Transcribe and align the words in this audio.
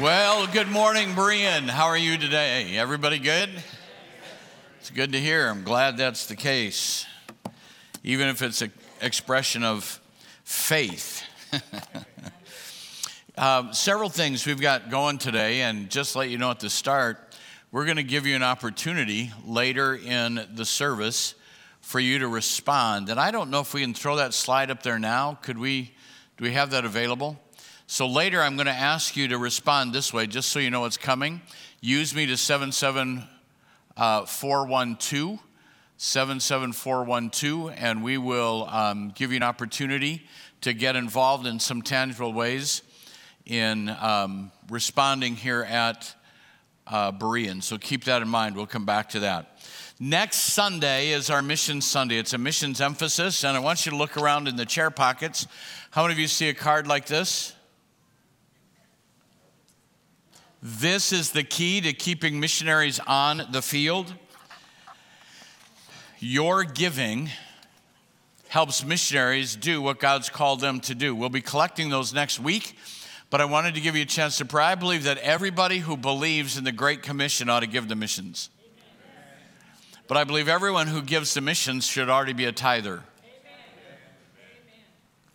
Well, 0.00 0.46
good 0.46 0.68
morning, 0.68 1.14
Brian. 1.14 1.68
How 1.68 1.84
are 1.84 1.98
you 1.98 2.16
today? 2.16 2.78
Everybody 2.78 3.18
good? 3.18 3.50
It's 4.80 4.88
good 4.88 5.12
to 5.12 5.20
hear. 5.20 5.48
I'm 5.48 5.64
glad 5.64 5.98
that's 5.98 6.24
the 6.24 6.34
case, 6.34 7.04
even 8.02 8.28
if 8.28 8.40
it's 8.40 8.62
an 8.62 8.72
expression 9.02 9.62
of 9.62 10.00
faith. 10.44 11.22
uh, 13.36 13.70
several 13.72 14.08
things 14.08 14.46
we've 14.46 14.62
got 14.62 14.88
going 14.88 15.18
today, 15.18 15.60
and 15.60 15.90
just 15.90 16.16
let 16.16 16.30
you 16.30 16.38
know 16.38 16.50
at 16.50 16.60
the 16.60 16.70
start, 16.70 17.36
we're 17.70 17.84
going 17.84 17.98
to 17.98 18.02
give 18.02 18.24
you 18.24 18.34
an 18.34 18.42
opportunity 18.42 19.30
later 19.44 19.94
in 19.94 20.40
the 20.54 20.64
service 20.64 21.34
for 21.82 22.00
you 22.00 22.18
to 22.20 22.28
respond. 22.28 23.10
And 23.10 23.20
I 23.20 23.30
don't 23.30 23.50
know 23.50 23.60
if 23.60 23.74
we 23.74 23.82
can 23.82 23.92
throw 23.92 24.16
that 24.16 24.32
slide 24.32 24.70
up 24.70 24.82
there 24.82 24.98
now. 24.98 25.38
Could 25.42 25.58
we? 25.58 25.92
Do 26.38 26.44
we 26.44 26.52
have 26.52 26.70
that 26.70 26.86
available? 26.86 27.38
So 27.92 28.06
later, 28.06 28.40
I'm 28.40 28.56
going 28.56 28.64
to 28.64 28.72
ask 28.72 29.18
you 29.18 29.28
to 29.28 29.36
respond 29.36 29.92
this 29.92 30.14
way, 30.14 30.26
just 30.26 30.48
so 30.48 30.58
you 30.58 30.70
know 30.70 30.80
what's 30.80 30.96
coming. 30.96 31.42
Use 31.82 32.14
me 32.14 32.24
to 32.24 32.38
77412, 32.38 35.38
77412, 35.98 37.74
and 37.76 38.02
we 38.02 38.16
will 38.16 38.66
um, 38.70 39.12
give 39.14 39.30
you 39.30 39.36
an 39.36 39.42
opportunity 39.42 40.22
to 40.62 40.72
get 40.72 40.96
involved 40.96 41.46
in 41.46 41.60
some 41.60 41.82
tangible 41.82 42.32
ways 42.32 42.80
in 43.44 43.90
um, 43.90 44.50
responding 44.70 45.36
here 45.36 45.62
at 45.62 46.14
uh, 46.86 47.12
Berean. 47.12 47.62
So 47.62 47.76
keep 47.76 48.04
that 48.04 48.22
in 48.22 48.28
mind. 48.28 48.56
We'll 48.56 48.64
come 48.64 48.86
back 48.86 49.10
to 49.10 49.20
that. 49.20 49.58
Next 50.00 50.38
Sunday 50.38 51.10
is 51.10 51.28
our 51.28 51.42
Mission 51.42 51.82
Sunday. 51.82 52.16
It's 52.16 52.32
a 52.32 52.38
missions 52.38 52.80
emphasis, 52.80 53.44
and 53.44 53.54
I 53.54 53.60
want 53.60 53.84
you 53.84 53.90
to 53.90 53.98
look 53.98 54.16
around 54.16 54.48
in 54.48 54.56
the 54.56 54.64
chair 54.64 54.90
pockets. 54.90 55.46
How 55.90 56.04
many 56.04 56.14
of 56.14 56.18
you 56.18 56.26
see 56.26 56.48
a 56.48 56.54
card 56.54 56.86
like 56.86 57.04
this? 57.04 57.52
This 60.64 61.12
is 61.12 61.32
the 61.32 61.42
key 61.42 61.80
to 61.80 61.92
keeping 61.92 62.38
missionaries 62.38 63.00
on 63.00 63.42
the 63.50 63.60
field. 63.60 64.14
Your 66.20 66.62
giving 66.62 67.30
helps 68.46 68.84
missionaries 68.84 69.56
do 69.56 69.82
what 69.82 69.98
God's 69.98 70.28
called 70.28 70.60
them 70.60 70.78
to 70.82 70.94
do. 70.94 71.16
We'll 71.16 71.30
be 71.30 71.40
collecting 71.40 71.90
those 71.90 72.14
next 72.14 72.38
week, 72.38 72.78
but 73.28 73.40
I 73.40 73.44
wanted 73.44 73.74
to 73.74 73.80
give 73.80 73.96
you 73.96 74.02
a 74.02 74.06
chance 74.06 74.38
to 74.38 74.44
pray. 74.44 74.62
I 74.62 74.76
believe 74.76 75.02
that 75.02 75.18
everybody 75.18 75.78
who 75.78 75.96
believes 75.96 76.56
in 76.56 76.62
the 76.62 76.70
Great 76.70 77.02
Commission 77.02 77.48
ought 77.48 77.60
to 77.60 77.66
give 77.66 77.88
the 77.88 77.96
missions. 77.96 78.48
But 80.06 80.16
I 80.16 80.22
believe 80.22 80.46
everyone 80.46 80.86
who 80.86 81.02
gives 81.02 81.34
the 81.34 81.40
missions 81.40 81.84
should 81.88 82.08
already 82.08 82.34
be 82.34 82.44
a 82.44 82.52
tither. 82.52 83.02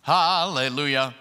Hallelujah. 0.00 1.14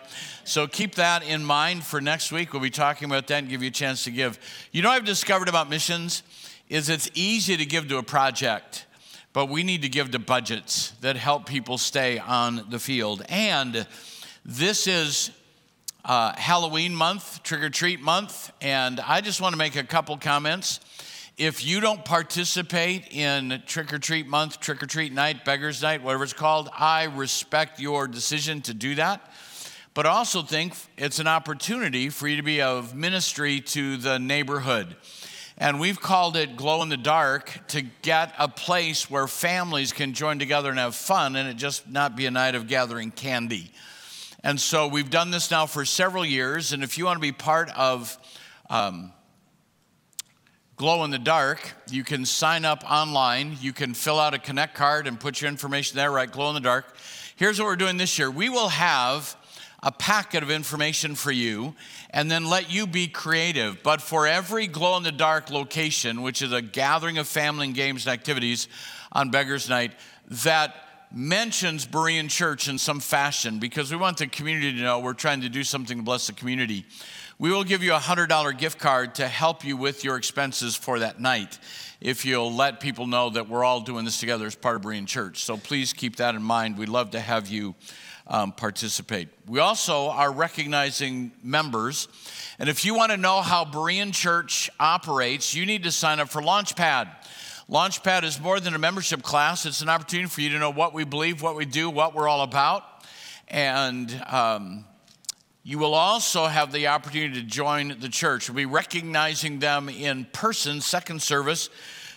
So 0.47 0.65
keep 0.65 0.95
that 0.95 1.27
in 1.27 1.43
mind 1.43 1.83
for 1.83 1.99
next 1.99 2.31
week. 2.31 2.53
We'll 2.53 2.61
be 2.61 2.69
talking 2.69 3.05
about 3.09 3.27
that 3.27 3.39
and 3.39 3.49
give 3.49 3.61
you 3.61 3.67
a 3.67 3.71
chance 3.71 4.05
to 4.05 4.11
give. 4.11 4.39
You 4.71 4.81
know, 4.81 4.89
I've 4.89 5.03
discovered 5.03 5.49
about 5.49 5.69
missions 5.69 6.23
is 6.69 6.87
it's 6.87 7.09
easy 7.13 7.57
to 7.57 7.65
give 7.65 7.89
to 7.89 7.97
a 7.97 8.03
project, 8.03 8.85
but 9.33 9.49
we 9.49 9.61
need 9.63 9.81
to 9.81 9.89
give 9.89 10.11
to 10.11 10.19
budgets 10.19 10.91
that 11.01 11.17
help 11.17 11.47
people 11.47 11.77
stay 11.77 12.17
on 12.17 12.65
the 12.69 12.79
field. 12.79 13.23
And 13.27 13.85
this 14.45 14.87
is 14.87 15.31
uh, 16.05 16.33
Halloween 16.37 16.95
month, 16.95 17.43
trick 17.43 17.61
or 17.61 17.69
treat 17.69 17.99
month, 17.99 18.49
and 18.61 19.01
I 19.01 19.19
just 19.19 19.41
want 19.41 19.51
to 19.51 19.57
make 19.57 19.75
a 19.75 19.83
couple 19.83 20.15
comments. 20.15 20.79
If 21.37 21.65
you 21.65 21.81
don't 21.81 22.05
participate 22.05 23.11
in 23.11 23.63
trick 23.65 23.91
or 23.91 23.99
treat 23.99 24.27
month, 24.27 24.61
trick 24.61 24.81
or 24.81 24.85
treat 24.85 25.11
night, 25.11 25.43
beggar's 25.43 25.81
night, 25.81 26.01
whatever 26.03 26.23
it's 26.23 26.31
called, 26.31 26.69
I 26.73 27.03
respect 27.03 27.81
your 27.81 28.07
decision 28.07 28.61
to 28.61 28.73
do 28.73 28.95
that 28.95 29.29
but 29.97 30.05
I 30.05 30.09
also 30.09 30.43
think 30.43 30.75
it's 30.95 31.17
an 31.17 31.25
opportunity 31.25 32.09
for 32.09 32.27
you 32.27 32.35
to 32.35 32.43
be 32.43 32.61
of 32.61 32.93
ministry 32.93 33.61
to 33.61 33.97
the 33.97 34.19
neighborhood. 34.19 34.95
And 35.57 35.79
we've 35.79 35.99
called 35.99 36.37
it 36.37 36.55
Glow 36.55 36.83
in 36.83 36.89
the 36.89 36.97
Dark 36.97 37.67
to 37.69 37.81
get 38.03 38.31
a 38.37 38.47
place 38.47 39.09
where 39.09 39.25
families 39.25 39.93
can 39.93 40.13
join 40.13 40.37
together 40.37 40.69
and 40.69 40.77
have 40.77 40.93
fun 40.93 41.35
and 41.35 41.49
it 41.49 41.55
just 41.55 41.89
not 41.89 42.15
be 42.15 42.27
a 42.27 42.29
night 42.29 42.53
of 42.53 42.67
gathering 42.67 43.09
candy. 43.09 43.71
And 44.43 44.61
so 44.61 44.87
we've 44.87 45.09
done 45.09 45.31
this 45.31 45.49
now 45.49 45.65
for 45.65 45.83
several 45.83 46.23
years. 46.23 46.73
And 46.73 46.83
if 46.83 46.99
you 46.99 47.05
want 47.05 47.17
to 47.17 47.21
be 47.21 47.31
part 47.31 47.71
of 47.75 48.15
um, 48.69 49.11
Glow 50.75 51.05
in 51.05 51.09
the 51.09 51.17
Dark, 51.17 51.73
you 51.89 52.03
can 52.03 52.23
sign 52.23 52.65
up 52.65 52.83
online. 52.87 53.57
You 53.61 53.73
can 53.73 53.95
fill 53.95 54.19
out 54.19 54.35
a 54.35 54.37
Connect 54.37 54.75
card 54.75 55.07
and 55.07 55.19
put 55.19 55.41
your 55.41 55.49
information 55.49 55.97
there, 55.97 56.11
right? 56.11 56.31
Glow 56.31 56.49
in 56.49 56.53
the 56.53 56.61
Dark. 56.61 56.85
Here's 57.35 57.57
what 57.57 57.65
we're 57.65 57.75
doing 57.77 57.97
this 57.97 58.19
year 58.19 58.29
we 58.29 58.49
will 58.49 58.69
have 58.69 59.35
a 59.83 59.91
packet 59.91 60.43
of 60.43 60.49
information 60.49 61.15
for 61.15 61.31
you 61.31 61.75
and 62.09 62.31
then 62.31 62.49
let 62.49 62.71
you 62.71 62.87
be 62.87 63.07
creative. 63.07 63.83
But 63.83 64.01
for 64.01 64.27
every 64.27 64.67
glow 64.67 64.97
in 64.97 65.03
the 65.03 65.11
dark 65.11 65.49
location, 65.51 66.21
which 66.21 66.41
is 66.41 66.51
a 66.51 66.61
gathering 66.61 67.17
of 67.17 67.27
family 67.27 67.67
and 67.67 67.75
games 67.75 68.05
and 68.05 68.13
activities 68.13 68.67
on 69.11 69.29
Beggar's 69.29 69.69
Night, 69.69 69.93
that 70.29 70.75
mentions 71.11 71.85
Berean 71.85 72.29
Church 72.29 72.67
in 72.67 72.77
some 72.77 72.99
fashion 72.99 73.59
because 73.59 73.91
we 73.91 73.97
want 73.97 74.17
the 74.17 74.27
community 74.27 74.73
to 74.73 74.81
know 74.81 74.99
we're 74.99 75.13
trying 75.13 75.41
to 75.41 75.49
do 75.49 75.63
something 75.63 75.97
to 75.97 76.03
bless 76.03 76.27
the 76.27 76.33
community. 76.33 76.85
We 77.39 77.51
will 77.51 77.63
give 77.63 77.83
you 77.83 77.93
a 77.93 77.99
$100 77.99 78.57
gift 78.57 78.79
card 78.79 79.15
to 79.15 79.27
help 79.27 79.63
you 79.63 79.77
with 79.77 80.03
your 80.03 80.17
expenses 80.17 80.75
for 80.75 80.99
that 80.99 81.21
night 81.21 81.59
if 82.01 82.25
you'll 82.25 82.51
let 82.51 82.79
people 82.79 83.07
know 83.07 83.29
that 83.29 83.47
we're 83.47 83.63
all 83.63 83.81
doing 83.81 84.05
this 84.05 84.19
together 84.19 84.47
as 84.47 84.55
part 84.55 84.75
of 84.75 84.81
Berean 84.81 85.07
Church. 85.07 85.43
So 85.43 85.55
please 85.55 85.93
keep 85.93 86.17
that 86.17 86.35
in 86.35 86.41
mind. 86.41 86.77
We'd 86.77 86.89
love 86.89 87.11
to 87.11 87.19
have 87.19 87.47
you 87.47 87.75
um, 88.27 88.51
participate. 88.51 89.29
We 89.47 89.59
also 89.59 90.09
are 90.09 90.31
recognizing 90.31 91.31
members. 91.41 92.07
And 92.59 92.69
if 92.69 92.83
you 92.85 92.93
want 92.93 93.11
to 93.11 93.17
know 93.17 93.41
how 93.41 93.65
Berean 93.65 94.13
Church 94.13 94.69
operates, 94.79 95.53
you 95.53 95.65
need 95.65 95.83
to 95.83 95.91
sign 95.91 96.19
up 96.19 96.29
for 96.29 96.41
Launchpad. 96.41 97.09
Launchpad 97.69 98.23
is 98.23 98.39
more 98.39 98.59
than 98.59 98.73
a 98.73 98.79
membership 98.79 99.21
class, 99.21 99.65
it's 99.65 99.81
an 99.81 99.89
opportunity 99.89 100.29
for 100.29 100.41
you 100.41 100.49
to 100.49 100.59
know 100.59 100.69
what 100.69 100.93
we 100.93 101.03
believe, 101.03 101.41
what 101.41 101.55
we 101.55 101.65
do, 101.65 101.89
what 101.89 102.15
we're 102.15 102.27
all 102.27 102.41
about. 102.41 102.83
And 103.49 104.09
um, 104.27 104.85
you 105.63 105.77
will 105.77 105.93
also 105.93 106.45
have 106.45 106.71
the 106.71 106.87
opportunity 106.87 107.41
to 107.41 107.45
join 107.45 107.97
the 107.99 108.09
church. 108.09 108.49
We'll 108.49 108.55
be 108.55 108.65
recognizing 108.65 109.59
them 109.59 109.89
in 109.89 110.25
person, 110.31 110.79
second 110.79 111.21
service. 111.21 111.69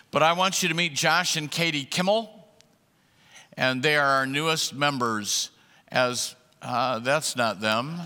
But 0.09 0.23
I 0.23 0.33
want 0.33 0.63
you 0.63 0.69
to 0.69 0.75
meet 0.75 0.93
Josh 0.93 1.37
and 1.37 1.49
Katie 1.49 1.85
Kimmel, 1.85 2.29
and 3.55 3.83
they 3.83 3.95
are 3.95 4.07
our 4.07 4.25
newest 4.25 4.73
members 4.73 5.51
as 5.91 6.35
uh, 6.61 6.99
that's 6.99 7.35
not 7.35 7.59
them. 7.59 7.99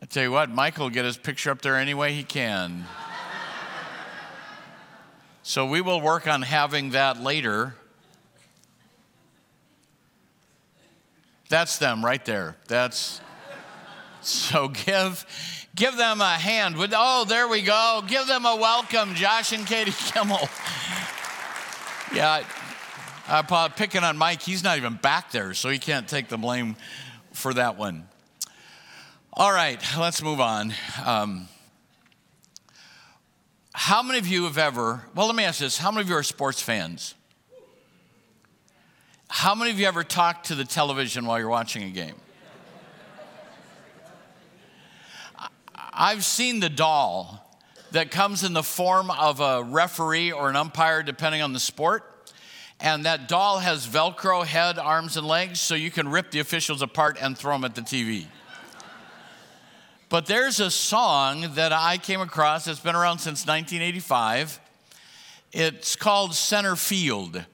I 0.00 0.06
tell 0.06 0.22
you 0.22 0.30
what, 0.30 0.48
Michael 0.48 0.84
will 0.84 0.90
get 0.90 1.04
his 1.04 1.16
picture 1.16 1.50
up 1.50 1.60
there 1.60 1.76
any 1.76 1.94
way 1.94 2.12
he 2.12 2.22
can. 2.22 2.84
So 5.42 5.66
we 5.66 5.80
will 5.80 6.00
work 6.00 6.28
on 6.28 6.42
having 6.42 6.90
that 6.90 7.20
later. 7.20 7.74
That's 11.48 11.78
them 11.78 12.04
right 12.04 12.24
there. 12.24 12.56
That's 12.68 13.20
so 14.20 14.68
give 14.68 15.24
give 15.74 15.96
them 15.96 16.20
a 16.20 16.34
hand. 16.34 16.76
Oh, 16.78 17.24
there 17.24 17.48
we 17.48 17.62
go. 17.62 18.02
Give 18.06 18.26
them 18.26 18.44
a 18.44 18.56
welcome, 18.56 19.14
Josh 19.14 19.52
and 19.52 19.66
Katie 19.66 19.90
Kimmel. 19.90 20.48
Yeah, 22.14 22.44
uh, 23.28 23.68
picking 23.68 24.04
on 24.04 24.16
Mike, 24.16 24.42
he's 24.42 24.64
not 24.64 24.78
even 24.78 24.94
back 24.94 25.30
there, 25.30 25.54
so 25.54 25.68
he 25.68 25.78
can't 25.78 26.08
take 26.08 26.28
the 26.28 26.38
blame 26.38 26.76
for 27.32 27.52
that 27.54 27.76
one. 27.76 28.08
All 29.32 29.52
right, 29.52 29.80
let's 29.98 30.22
move 30.22 30.40
on. 30.40 30.72
Um, 31.04 31.48
how 33.72 34.02
many 34.02 34.18
of 34.18 34.26
you 34.26 34.44
have 34.44 34.58
ever, 34.58 35.04
well, 35.14 35.26
let 35.26 35.36
me 35.36 35.44
ask 35.44 35.60
this 35.60 35.78
how 35.78 35.90
many 35.90 36.02
of 36.02 36.08
you 36.08 36.16
are 36.16 36.22
sports 36.22 36.60
fans? 36.60 37.14
How 39.28 39.54
many 39.54 39.70
of 39.70 39.78
you 39.78 39.86
ever 39.86 40.02
talked 40.02 40.46
to 40.46 40.54
the 40.54 40.64
television 40.64 41.26
while 41.26 41.38
you're 41.38 41.48
watching 41.48 41.82
a 41.84 41.90
game? 41.90 42.16
I've 45.74 46.24
seen 46.24 46.60
the 46.60 46.70
doll 46.70 47.44
that 47.92 48.10
comes 48.10 48.42
in 48.42 48.54
the 48.54 48.62
form 48.62 49.10
of 49.10 49.40
a 49.40 49.62
referee 49.62 50.32
or 50.32 50.48
an 50.48 50.56
umpire, 50.56 51.02
depending 51.02 51.42
on 51.42 51.52
the 51.52 51.60
sport 51.60 52.17
and 52.80 53.04
that 53.06 53.28
doll 53.28 53.58
has 53.58 53.86
Velcro 53.86 54.44
head, 54.44 54.78
arms, 54.78 55.16
and 55.16 55.26
legs, 55.26 55.60
so 55.60 55.74
you 55.74 55.90
can 55.90 56.08
rip 56.08 56.30
the 56.30 56.38
officials 56.38 56.80
apart 56.80 57.18
and 57.20 57.36
throw 57.36 57.52
them 57.52 57.64
at 57.64 57.74
the 57.74 57.80
TV. 57.80 58.26
But 60.08 60.26
there's 60.26 60.60
a 60.60 60.70
song 60.70 61.44
that 61.54 61.72
I 61.72 61.98
came 61.98 62.20
across 62.20 62.64
that's 62.64 62.80
been 62.80 62.94
around 62.94 63.18
since 63.18 63.46
1985. 63.46 64.60
It's 65.52 65.96
called 65.96 66.34
Center 66.34 66.76
Field, 66.76 67.44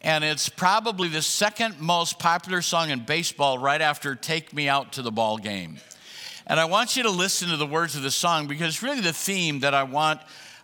and 0.00 0.24
it's 0.24 0.48
probably 0.48 1.08
the 1.08 1.22
second 1.22 1.80
most 1.80 2.18
popular 2.18 2.60
song 2.60 2.90
in 2.90 3.04
baseball 3.04 3.58
right 3.58 3.80
after 3.80 4.14
Take 4.16 4.52
Me 4.52 4.68
Out 4.68 4.92
to 4.94 5.02
the 5.02 5.12
Ball 5.12 5.38
Game. 5.38 5.78
And 6.46 6.60
I 6.60 6.66
want 6.66 6.96
you 6.96 7.04
to 7.04 7.10
listen 7.10 7.48
to 7.48 7.56
the 7.56 7.66
words 7.66 7.96
of 7.96 8.02
the 8.02 8.10
song 8.10 8.48
because 8.48 8.68
it's 8.68 8.82
really 8.82 9.00
the 9.00 9.12
theme 9.12 9.60
that 9.60 9.72
I 9.72 9.84
want 9.84 10.20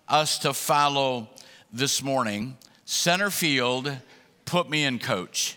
us 0.08 0.38
to 0.40 0.52
follow 0.52 1.30
this 1.72 2.02
morning 2.02 2.56
center 2.90 3.30
field, 3.30 3.96
put 4.46 4.68
me 4.68 4.84
in 4.84 4.98
coach. 4.98 5.56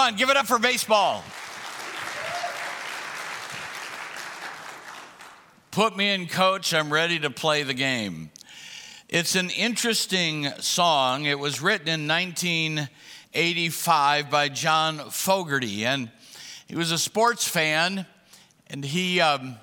On, 0.00 0.16
give 0.16 0.30
it 0.30 0.36
up 0.36 0.46
for 0.46 0.58
baseball. 0.58 1.22
Put 5.70 5.96
me 5.96 6.14
in, 6.14 6.26
coach. 6.26 6.72
I'm 6.72 6.90
ready 6.90 7.18
to 7.20 7.28
play 7.30 7.62
the 7.62 7.74
game. 7.74 8.30
It's 9.10 9.36
an 9.36 9.50
interesting 9.50 10.48
song. 10.58 11.26
It 11.26 11.38
was 11.38 11.60
written 11.60 11.88
in 11.88 12.08
1985 12.08 14.30
by 14.30 14.48
John 14.48 15.10
Fogerty, 15.10 15.84
and 15.84 16.10
he 16.66 16.76
was 16.76 16.92
a 16.92 16.98
sports 16.98 17.46
fan, 17.46 18.06
and 18.68 18.82
he 18.82 19.20
um, 19.20 19.56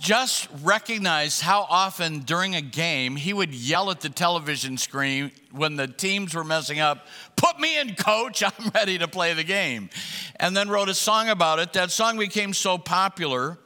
just 0.00 0.48
recognized 0.62 1.42
how 1.42 1.66
often 1.68 2.20
during 2.20 2.54
a 2.54 2.62
game 2.62 3.16
he 3.16 3.34
would 3.34 3.54
yell 3.54 3.90
at 3.90 4.00
the 4.00 4.08
television 4.08 4.78
screen 4.78 5.30
when 5.52 5.76
the 5.76 5.86
teams 5.86 6.34
were 6.34 6.44
messing 6.44 6.80
up, 6.80 7.06
Put 7.36 7.60
me 7.60 7.78
in, 7.78 7.94
coach, 7.94 8.42
I'm 8.42 8.70
ready 8.74 8.98
to 8.98 9.08
play 9.08 9.34
the 9.34 9.44
game. 9.44 9.90
And 10.36 10.56
then 10.56 10.68
wrote 10.68 10.88
a 10.88 10.94
song 10.94 11.28
about 11.28 11.58
it. 11.58 11.74
That 11.74 11.90
song 11.90 12.18
became 12.18 12.54
so 12.54 12.78
popular. 12.78 13.58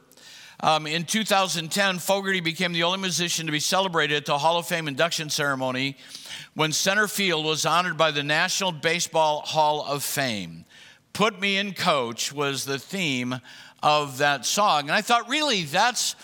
Um, 0.61 0.85
in 0.87 1.05
2010, 1.05 1.99
Fogerty 1.99 2.41
became 2.41 2.73
the 2.73 2.83
only 2.83 2.99
musician 2.99 3.45
to 3.45 3.51
be 3.53 3.61
celebrated 3.61 4.17
at 4.17 4.25
the 4.25 4.37
Hall 4.37 4.57
of 4.57 4.67
Fame 4.67 4.89
induction 4.89 5.29
ceremony 5.29 5.95
when 6.53 6.73
center 6.73 7.07
field 7.07 7.45
was 7.45 7.65
honored 7.65 7.97
by 7.97 8.11
the 8.11 8.23
National 8.23 8.73
Baseball 8.73 9.41
Hall 9.45 9.85
of 9.87 10.03
Fame. 10.03 10.65
Put 11.13 11.39
Me 11.39 11.57
in 11.57 11.73
Coach 11.73 12.33
was 12.33 12.65
the 12.65 12.77
theme 12.77 13.39
of 13.81 14.19
that 14.19 14.45
song. 14.45 14.81
And 14.81 14.91
I 14.91 15.01
thought, 15.01 15.29
really, 15.29 15.63
that's, 15.63 16.15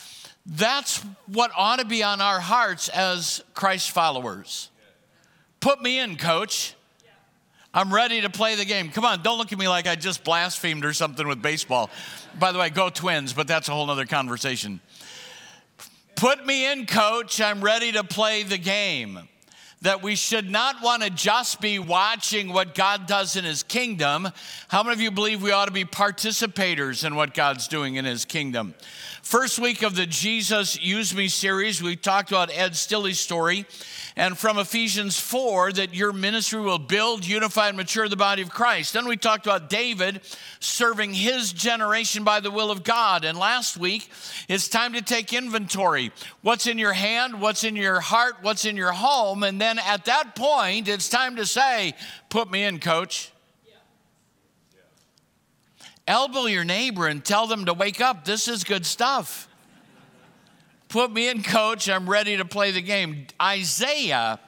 that's 0.46 1.04
what 1.28 1.52
ought 1.56 1.80
to 1.80 1.86
be 1.86 2.04
on 2.04 2.22
our 2.22 2.40
hearts 2.40 2.90
as 2.90 3.44
Christ 3.54 3.92
followers. 3.92 4.70
Put 5.60 5.82
me 5.82 6.00
in, 6.00 6.16
coach. 6.16 6.76
I'm 7.74 7.94
ready 7.94 8.22
to 8.22 8.30
play 8.30 8.56
the 8.56 8.64
game. 8.64 8.90
Come 8.90 9.04
on, 9.04 9.22
don't 9.22 9.38
look 9.38 9.52
at 9.52 9.60
me 9.60 9.68
like 9.68 9.86
I 9.86 9.96
just 9.96 10.24
blasphemed 10.24 10.86
or 10.86 10.94
something 10.94 11.28
with 11.28 11.42
baseball. 11.42 11.90
By 12.40 12.54
the 12.54 12.60
way, 12.60 12.70
go 12.70 12.90
twins, 12.90 13.34
but 13.34 13.48
that's 13.48 13.68
a 13.68 13.74
whole 13.74 13.90
other 13.90 14.06
conversation. 14.06 14.80
Put 16.16 16.46
me 16.46 16.72
in, 16.72 16.86
coach. 16.86 17.42
I'm 17.42 17.62
ready 17.62 17.92
to 17.92 18.04
play 18.06 18.44
the 18.44 18.58
game 18.58 19.28
that 19.86 20.02
we 20.02 20.16
should 20.16 20.50
not 20.50 20.82
want 20.82 21.04
to 21.04 21.12
just 21.12 21.62
be 21.62 21.78
watching 21.78 22.52
what 22.52 22.74
God 22.74 23.06
does 23.06 23.36
in 23.36 23.46
His 23.46 23.62
kingdom. 23.62 24.28
How 24.68 24.82
many 24.82 24.96
of 24.96 25.00
you 25.00 25.12
believe 25.12 25.44
we 25.44 25.52
ought 25.52 25.66
to 25.66 25.72
be 25.72 25.86
participators 25.86 27.06
in 27.06 27.16
what 27.16 27.36
God's 27.36 27.68
doing 27.68 27.94
in 27.96 28.04
His 28.04 28.26
kingdom? 28.26 28.74
First 29.26 29.58
week 29.58 29.82
of 29.82 29.96
the 29.96 30.06
Jesus 30.06 30.80
Use 30.80 31.16
Me 31.16 31.30
series, 31.30 31.82
we 31.82 31.96
talked 31.96 32.30
about 32.30 32.56
Ed 32.56 32.76
Stilley's 32.76 33.20
story 33.20 33.66
and 34.16 34.38
from 34.38 34.60
Ephesians 34.60 35.20
4 35.20 35.72
that 35.74 35.96
your 35.96 36.14
ministry 36.14 36.62
will 36.62 36.78
build, 36.78 37.26
unify, 37.26 37.70
and 37.70 37.76
mature 37.76 38.08
the 38.08 38.16
body 38.16 38.44
of 38.44 38.52
Christ. 38.52 38.94
Then 38.94 39.08
we 39.08 39.18
talked 39.18 39.48
about 39.48 39.68
David 39.68 40.22
serving 40.60 41.16
his 41.16 41.52
generation 41.52 42.24
by 42.24 42.40
the 42.40 42.52
will 42.52 42.70
of 42.70 42.84
God. 42.84 43.26
And 43.26 43.36
last 43.36 43.78
week, 43.78 44.12
it's 44.48 44.70
time 44.70 44.94
to 44.94 45.02
take 45.02 45.34
inventory. 45.34 46.12
What's 46.44 46.68
in 46.68 46.78
your 46.78 46.94
hand? 46.94 47.42
What's 47.42 47.64
in 47.64 47.76
your 47.76 48.02
heart? 48.02 48.36
What's 48.44 48.64
in 48.64 48.78
your 48.78 48.92
home? 48.92 49.42
And 49.42 49.60
then 49.60 49.80
at 49.80 50.06
that 50.06 50.36
point, 50.36 50.88
it's 50.88 51.10
time 51.10 51.38
to 51.38 51.48
say, 51.48 51.96
Put 52.30 52.52
me 52.52 52.64
in, 52.64 52.80
coach. 52.80 53.32
Elbow 56.08 56.46
your 56.46 56.64
neighbor 56.64 57.08
and 57.08 57.24
tell 57.24 57.48
them 57.48 57.66
to 57.66 57.74
wake 57.74 58.00
up. 58.00 58.26
This 58.26 58.48
is 58.48 58.64
good 58.64 58.86
stuff. 58.86 59.48
Put 60.88 61.12
me 61.12 61.30
in, 61.30 61.42
coach. 61.42 61.90
I'm 61.90 62.10
ready 62.10 62.38
to 62.38 62.46
play 62.46 62.72
the 62.72 62.82
game. 62.82 63.28
Isaiah 63.42 64.40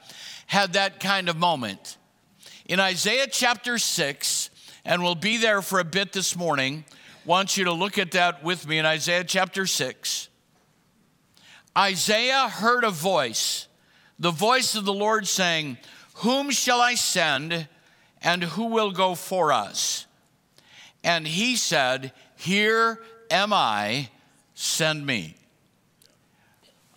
had 0.46 0.74
that 0.74 1.00
kind 1.00 1.28
of 1.28 1.36
moment. 1.36 1.98
In 2.66 2.80
Isaiah 2.80 3.26
chapter 3.30 3.76
6, 3.76 4.50
and 4.84 5.02
we'll 5.02 5.14
be 5.14 5.36
there 5.36 5.60
for 5.60 5.80
a 5.80 5.84
bit 5.84 6.12
this 6.12 6.36
morning, 6.36 6.84
want 7.24 7.56
you 7.56 7.64
to 7.64 7.72
look 7.72 7.98
at 7.98 8.12
that 8.12 8.44
with 8.44 8.66
me 8.66 8.78
in 8.78 8.86
Isaiah 8.86 9.24
chapter 9.24 9.66
6. 9.66 10.28
Isaiah 11.76 12.48
heard 12.48 12.84
a 12.84 12.90
voice, 12.90 13.68
the 14.18 14.30
voice 14.30 14.74
of 14.74 14.84
the 14.84 14.92
Lord 14.92 15.26
saying, 15.26 15.76
Whom 16.14 16.50
shall 16.50 16.80
I 16.80 16.94
send, 16.94 17.68
and 18.22 18.42
who 18.42 18.66
will 18.66 18.90
go 18.90 19.14
for 19.14 19.52
us? 19.52 20.06
And 21.04 21.26
he 21.26 21.56
said, 21.56 22.12
Here 22.36 23.00
am 23.30 23.52
I, 23.52 24.08
send 24.54 25.04
me. 25.04 25.34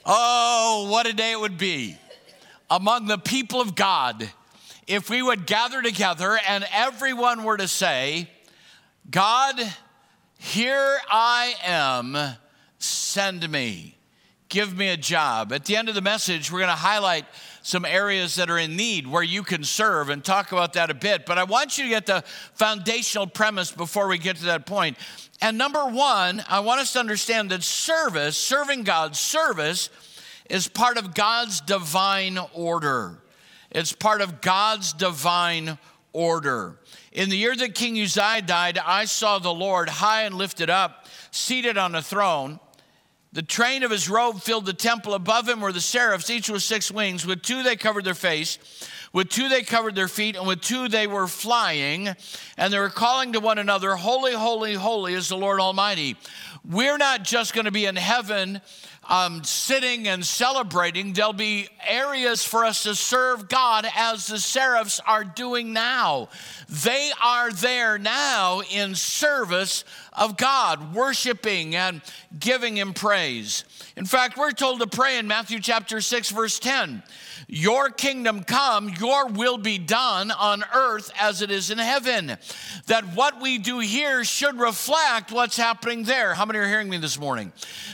Oh, 0.05 0.87
what 0.89 1.05
a 1.05 1.13
day 1.13 1.31
it 1.31 1.39
would 1.39 1.57
be 1.57 1.97
among 2.69 3.05
the 3.05 3.17
people 3.17 3.61
of 3.61 3.75
God 3.75 4.29
if 4.87 5.09
we 5.09 5.21
would 5.21 5.45
gather 5.45 5.81
together 5.81 6.39
and 6.47 6.65
everyone 6.73 7.43
were 7.43 7.57
to 7.57 7.67
say, 7.67 8.29
God, 9.09 9.61
here 10.37 10.97
I 11.09 11.53
am, 11.63 12.17
send 12.79 13.49
me. 13.49 13.97
Give 14.49 14.75
me 14.75 14.89
a 14.89 14.97
job. 14.97 15.53
At 15.53 15.65
the 15.65 15.77
end 15.77 15.87
of 15.87 15.95
the 15.95 16.01
message, 16.01 16.51
we're 16.51 16.59
going 16.59 16.69
to 16.69 16.75
highlight 16.75 17.25
some 17.61 17.85
areas 17.85 18.35
that 18.35 18.49
are 18.49 18.57
in 18.57 18.75
need 18.75 19.07
where 19.07 19.23
you 19.23 19.43
can 19.43 19.63
serve 19.63 20.09
and 20.09 20.23
talk 20.23 20.51
about 20.51 20.73
that 20.73 20.89
a 20.89 20.93
bit. 20.93 21.25
But 21.25 21.37
I 21.37 21.43
want 21.43 21.77
you 21.77 21.83
to 21.85 21.89
get 21.89 22.05
the 22.05 22.23
foundational 22.53 23.27
premise 23.27 23.71
before 23.71 24.07
we 24.07 24.17
get 24.17 24.37
to 24.37 24.45
that 24.45 24.65
point. 24.65 24.97
And 25.41 25.57
number 25.57 25.85
one, 25.85 26.43
I 26.49 26.59
want 26.59 26.81
us 26.81 26.93
to 26.93 26.99
understand 26.99 27.49
that 27.51 27.63
service, 27.63 28.37
serving 28.37 28.83
God, 28.83 29.15
service 29.15 29.89
is 30.49 30.67
part 30.67 30.97
of 30.97 31.13
God's 31.13 31.61
divine 31.61 32.37
order. 32.53 33.17
It's 33.71 33.93
part 33.93 34.21
of 34.21 34.41
God's 34.41 34.93
divine 34.93 35.77
order. 36.13 36.77
In 37.11 37.29
the 37.29 37.37
year 37.37 37.55
that 37.55 37.73
King 37.73 37.99
Uzziah 37.99 38.41
died, 38.41 38.77
I 38.77 39.05
saw 39.05 39.39
the 39.39 39.53
Lord 39.53 39.89
high 39.89 40.23
and 40.23 40.35
lifted 40.35 40.69
up, 40.69 41.07
seated 41.31 41.77
on 41.77 41.95
a 41.95 42.01
throne. 42.01 42.59
The 43.33 43.41
train 43.41 43.83
of 43.83 43.91
his 43.91 44.09
robe 44.09 44.41
filled 44.41 44.65
the 44.65 44.73
temple. 44.73 45.13
Above 45.13 45.47
him 45.47 45.61
were 45.61 45.71
the 45.71 45.79
seraphs, 45.79 46.29
each 46.29 46.49
with 46.49 46.63
six 46.63 46.91
wings. 46.91 47.25
With 47.25 47.41
two 47.41 47.63
they 47.63 47.77
covered 47.77 48.03
their 48.03 48.13
face, 48.13 48.57
with 49.13 49.29
two 49.29 49.47
they 49.47 49.61
covered 49.61 49.95
their 49.95 50.09
feet, 50.09 50.35
and 50.35 50.45
with 50.45 50.59
two 50.59 50.89
they 50.89 51.07
were 51.07 51.27
flying. 51.27 52.09
And 52.57 52.73
they 52.73 52.79
were 52.79 52.89
calling 52.89 53.31
to 53.31 53.39
one 53.39 53.57
another, 53.57 53.95
Holy, 53.95 54.33
holy, 54.33 54.73
holy 54.73 55.13
is 55.13 55.29
the 55.29 55.37
Lord 55.37 55.61
Almighty. 55.61 56.17
We're 56.69 56.97
not 56.97 57.23
just 57.23 57.53
going 57.53 57.65
to 57.65 57.71
be 57.71 57.85
in 57.85 57.95
heaven 57.95 58.59
um, 59.09 59.43
sitting 59.43 60.07
and 60.07 60.25
celebrating. 60.25 61.13
There'll 61.13 61.33
be 61.33 61.67
areas 61.87 62.43
for 62.43 62.63
us 62.63 62.83
to 62.83 62.95
serve 62.95 63.49
God 63.49 63.87
as 63.95 64.27
the 64.27 64.39
seraphs 64.39 64.99
are 65.05 65.23
doing 65.23 65.73
now. 65.73 66.29
They 66.69 67.11
are 67.23 67.51
there 67.51 67.97
now 67.97 68.61
in 68.61 68.95
service 68.95 69.83
of 70.13 70.37
God, 70.37 70.93
worshiping 70.93 71.75
and 71.75 72.01
giving 72.37 72.77
Him 72.77 72.93
praise. 72.93 73.65
In 74.01 74.07
fact, 74.07 74.35
we're 74.35 74.51
told 74.51 74.79
to 74.79 74.87
pray 74.87 75.19
in 75.19 75.27
Matthew 75.27 75.59
chapter 75.59 76.01
6, 76.01 76.31
verse 76.31 76.57
10 76.57 77.03
your 77.47 77.89
kingdom 77.89 78.43
come, 78.43 78.89
your 78.99 79.27
will 79.27 79.57
be 79.57 79.77
done 79.77 80.31
on 80.31 80.63
earth 80.73 81.11
as 81.19 81.43
it 81.43 81.51
is 81.51 81.69
in 81.69 81.77
heaven. 81.77 82.37
That 82.87 83.13
what 83.13 83.39
we 83.39 83.59
do 83.59 83.77
here 83.77 84.23
should 84.23 84.59
reflect 84.59 85.31
what's 85.31 85.55
happening 85.55 86.03
there. 86.03 86.33
How 86.33 86.45
many 86.45 86.57
are 86.57 86.67
hearing 86.67 86.89
me 86.89 86.97
this 86.97 87.19
morning? 87.19 87.51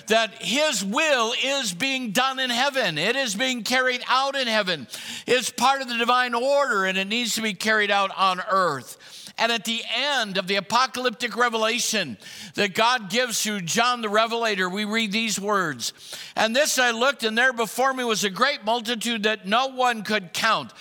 That 0.08 0.42
His 0.42 0.82
will 0.82 1.34
is 1.44 1.74
being 1.74 2.12
done 2.12 2.40
in 2.40 2.52
heaven, 2.52 2.98
it 2.98 3.18
is 3.18 3.36
being 3.36 3.64
carried 3.64 4.02
out 4.08 4.38
in 4.38 4.48
heaven. 4.48 4.88
It's 5.26 5.50
part 5.50 5.82
of 5.82 5.90
the 5.90 5.98
divine 5.98 6.34
order 6.34 6.86
and 6.86 6.98
it 6.98 7.10
needs 7.10 7.36
to 7.36 7.42
be 7.42 7.54
carried 7.54 7.92
out 7.92 8.12
on 8.16 8.40
earth. 8.50 9.26
And 9.39 9.51
at 9.51 9.65
the 9.65 9.84
end 9.94 10.38
of 10.38 10.48
the 10.48 10.56
apocalyptic 10.56 11.38
revelation 11.38 12.17
that 12.56 12.74
God 12.74 13.10
gives 13.10 13.44
to 13.44 13.62
John 13.62 14.01
the 14.01 14.10
Revelator, 14.10 14.67
we 14.67 14.84
read 14.84 15.12
these 15.12 15.39
words 15.39 15.94
And 16.36 16.56
this 16.56 16.79
I 16.79 16.91
looked, 16.91 17.24
and 17.24 17.38
there 17.38 17.53
before 17.53 17.94
me 17.94 18.03
was 18.03 18.24
a 18.24 18.29
great 18.29 18.65
multitude 18.65 19.24
that 19.24 19.46
no 19.48 19.67
one 19.67 20.01
could 20.03 20.34
count 20.34 20.72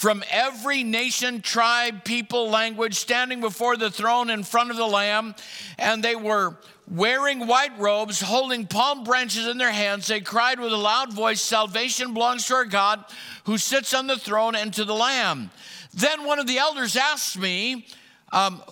from 0.00 0.24
every 0.30 0.82
nation, 0.82 1.40
tribe, 1.40 2.04
people, 2.04 2.48
language, 2.48 2.94
standing 2.94 3.40
before 3.40 3.76
the 3.76 3.90
throne 3.90 4.30
in 4.30 4.42
front 4.42 4.70
of 4.70 4.76
the 4.76 4.86
Lamb. 4.86 5.34
And 5.78 6.02
they 6.02 6.16
were 6.16 6.56
wearing 6.90 7.46
white 7.46 7.78
robes, 7.78 8.20
holding 8.20 8.66
palm 8.66 9.04
branches 9.04 9.46
in 9.46 9.58
their 9.58 9.70
hands. 9.70 10.08
They 10.08 10.20
cried 10.20 10.58
with 10.58 10.72
a 10.72 10.76
loud 10.76 11.12
voice 11.12 11.40
Salvation 11.40 12.12
belongs 12.12 12.46
to 12.46 12.54
our 12.54 12.64
God 12.64 13.04
who 13.44 13.58
sits 13.58 13.94
on 13.94 14.06
the 14.06 14.16
throne 14.16 14.56
and 14.56 14.72
to 14.74 14.84
the 14.84 14.94
Lamb. 14.94 15.50
Then 15.94 16.24
one 16.24 16.38
of 16.38 16.46
the 16.46 16.58
elders 16.58 16.96
asked 16.96 17.38
me, 17.38 17.86
um, 18.32 18.62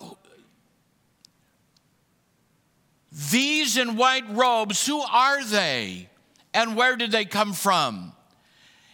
these 3.11 3.77
in 3.77 3.95
white 3.95 4.29
robes, 4.29 4.85
who 4.85 4.99
are 4.99 5.43
they? 5.43 6.09
And 6.53 6.75
where 6.75 6.95
did 6.95 7.11
they 7.11 7.25
come 7.25 7.53
from? 7.53 8.13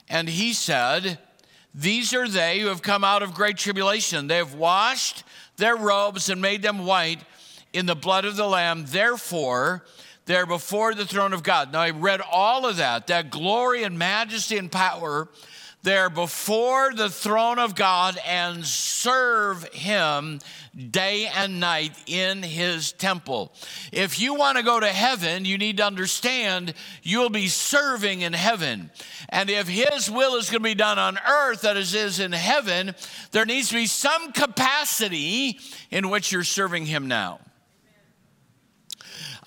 And 0.10 0.28
he 0.28 0.54
said, 0.54 1.20
These 1.74 2.14
are 2.14 2.28
they 2.28 2.60
who 2.60 2.68
have 2.68 2.82
come 2.82 3.04
out 3.04 3.24
of 3.24 3.34
great 3.34 3.58
tribulation. 3.58 4.28
They 4.28 4.38
have 4.38 4.56
washed 4.56 5.24
their 5.58 5.76
robes 5.76 6.30
and 6.30 6.42
made 6.42 6.62
them 6.62 6.86
white 6.86 7.20
in 7.74 7.86
the 7.86 7.96
blood 7.96 8.26
of 8.26 8.36
the 8.36 8.48
Lamb. 8.48 8.86
Therefore, 8.88 9.86
they're 10.26 10.46
before 10.46 10.94
the 10.94 11.06
throne 11.06 11.34
of 11.34 11.44
God. 11.44 11.72
Now, 11.72 11.82
I 11.82 11.92
read 11.92 12.22
all 12.32 12.66
of 12.66 12.78
that, 12.78 13.08
that 13.08 13.30
glory 13.30 13.84
and 13.84 13.98
majesty 13.98 14.58
and 14.58 14.72
power 14.72 15.28
there 15.86 16.10
before 16.10 16.94
the 16.94 17.10
throne 17.10 17.60
of 17.60 17.76
God 17.76 18.20
and 18.28 18.66
serve 18.66 19.64
Him 19.70 20.40
day 20.92 21.28
and 21.28 21.62
night 21.62 21.94
in 22.08 22.44
His 22.44 22.92
temple. 22.92 23.54
If 23.94 24.20
you 24.20 24.34
want 24.34 24.58
to 24.58 24.64
go 24.64 24.80
to 24.80 24.88
heaven, 24.88 25.46
you 25.46 25.58
need 25.58 25.78
to 25.78 25.86
understand 25.86 26.74
you'll 27.04 27.30
be 27.30 27.48
serving 27.48 28.20
in 28.22 28.34
heaven. 28.34 28.92
And 29.30 29.50
if 29.50 29.70
His 29.70 30.12
will 30.12 30.36
is 30.36 30.50
going 30.50 30.64
to 30.64 30.70
be 30.70 30.76
done 30.76 31.00
on 31.00 31.18
earth 31.26 31.64
as 31.64 31.94
it 31.94 32.00
is 32.00 32.20
in 32.20 32.34
heaven, 32.34 32.94
there 33.32 33.46
needs 33.46 33.70
to 33.70 33.76
be 33.76 33.86
some 33.86 34.34
capacity 34.34 35.60
in 35.92 36.10
which 36.10 36.34
you're 36.34 36.44
serving 36.44 36.88
Him 36.88 37.08
now. 37.08 37.40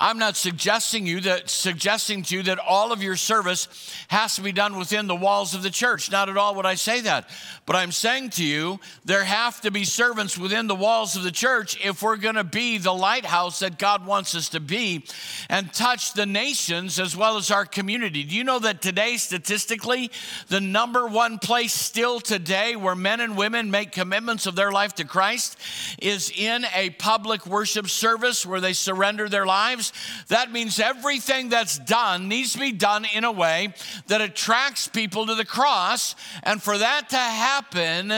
I'm 0.00 0.18
not 0.18 0.36
suggesting 0.36 1.06
you 1.06 1.20
that 1.22 1.50
suggesting 1.50 2.22
to 2.22 2.36
you 2.36 2.42
that 2.44 2.58
all 2.58 2.92
of 2.92 3.02
your 3.02 3.16
service 3.16 3.68
has 4.08 4.36
to 4.36 4.42
be 4.42 4.52
done 4.52 4.78
within 4.78 5.08
the 5.08 5.16
walls 5.16 5.54
of 5.54 5.62
the 5.64 5.70
church. 5.70 6.10
Not 6.10 6.28
at 6.28 6.36
all 6.36 6.54
would 6.54 6.66
I 6.66 6.76
say 6.76 7.00
that. 7.00 7.28
But 7.66 7.74
I'm 7.76 7.90
saying 7.90 8.30
to 8.30 8.44
you, 8.44 8.78
there 9.04 9.24
have 9.24 9.60
to 9.62 9.70
be 9.70 9.84
servants 9.84 10.38
within 10.38 10.68
the 10.68 10.74
walls 10.74 11.16
of 11.16 11.24
the 11.24 11.32
church 11.32 11.84
if 11.84 12.00
we're 12.00 12.16
going 12.16 12.36
to 12.36 12.44
be 12.44 12.78
the 12.78 12.94
lighthouse 12.94 13.58
that 13.58 13.78
God 13.78 14.06
wants 14.06 14.34
us 14.36 14.50
to 14.50 14.60
be 14.60 15.04
and 15.50 15.72
touch 15.74 16.12
the 16.12 16.26
nations 16.26 17.00
as 17.00 17.16
well 17.16 17.36
as 17.36 17.50
our 17.50 17.66
community. 17.66 18.22
Do 18.22 18.36
you 18.36 18.44
know 18.44 18.60
that 18.60 18.80
today, 18.80 19.16
statistically, 19.16 20.12
the 20.46 20.60
number 20.60 21.06
one 21.06 21.38
place 21.38 21.72
still 21.72 22.20
today 22.20 22.76
where 22.76 22.94
men 22.94 23.20
and 23.20 23.36
women 23.36 23.70
make 23.70 23.90
commitments 23.90 24.46
of 24.46 24.54
their 24.54 24.70
life 24.70 24.94
to 24.94 25.04
Christ 25.04 25.58
is 26.00 26.30
in 26.30 26.64
a 26.74 26.90
public 26.90 27.46
worship 27.46 27.88
service 27.88 28.46
where 28.46 28.60
they 28.60 28.72
surrender 28.72 29.28
their 29.28 29.44
lives? 29.44 29.87
That 30.28 30.52
means 30.52 30.80
everything 30.80 31.48
that's 31.48 31.78
done 31.78 32.28
needs 32.28 32.52
to 32.52 32.58
be 32.58 32.72
done 32.72 33.04
in 33.14 33.24
a 33.24 33.32
way 33.32 33.74
that 34.06 34.20
attracts 34.20 34.88
people 34.88 35.26
to 35.26 35.34
the 35.34 35.44
cross. 35.44 36.14
And 36.42 36.62
for 36.62 36.78
that 36.78 37.10
to 37.10 37.16
happen, 37.16 38.08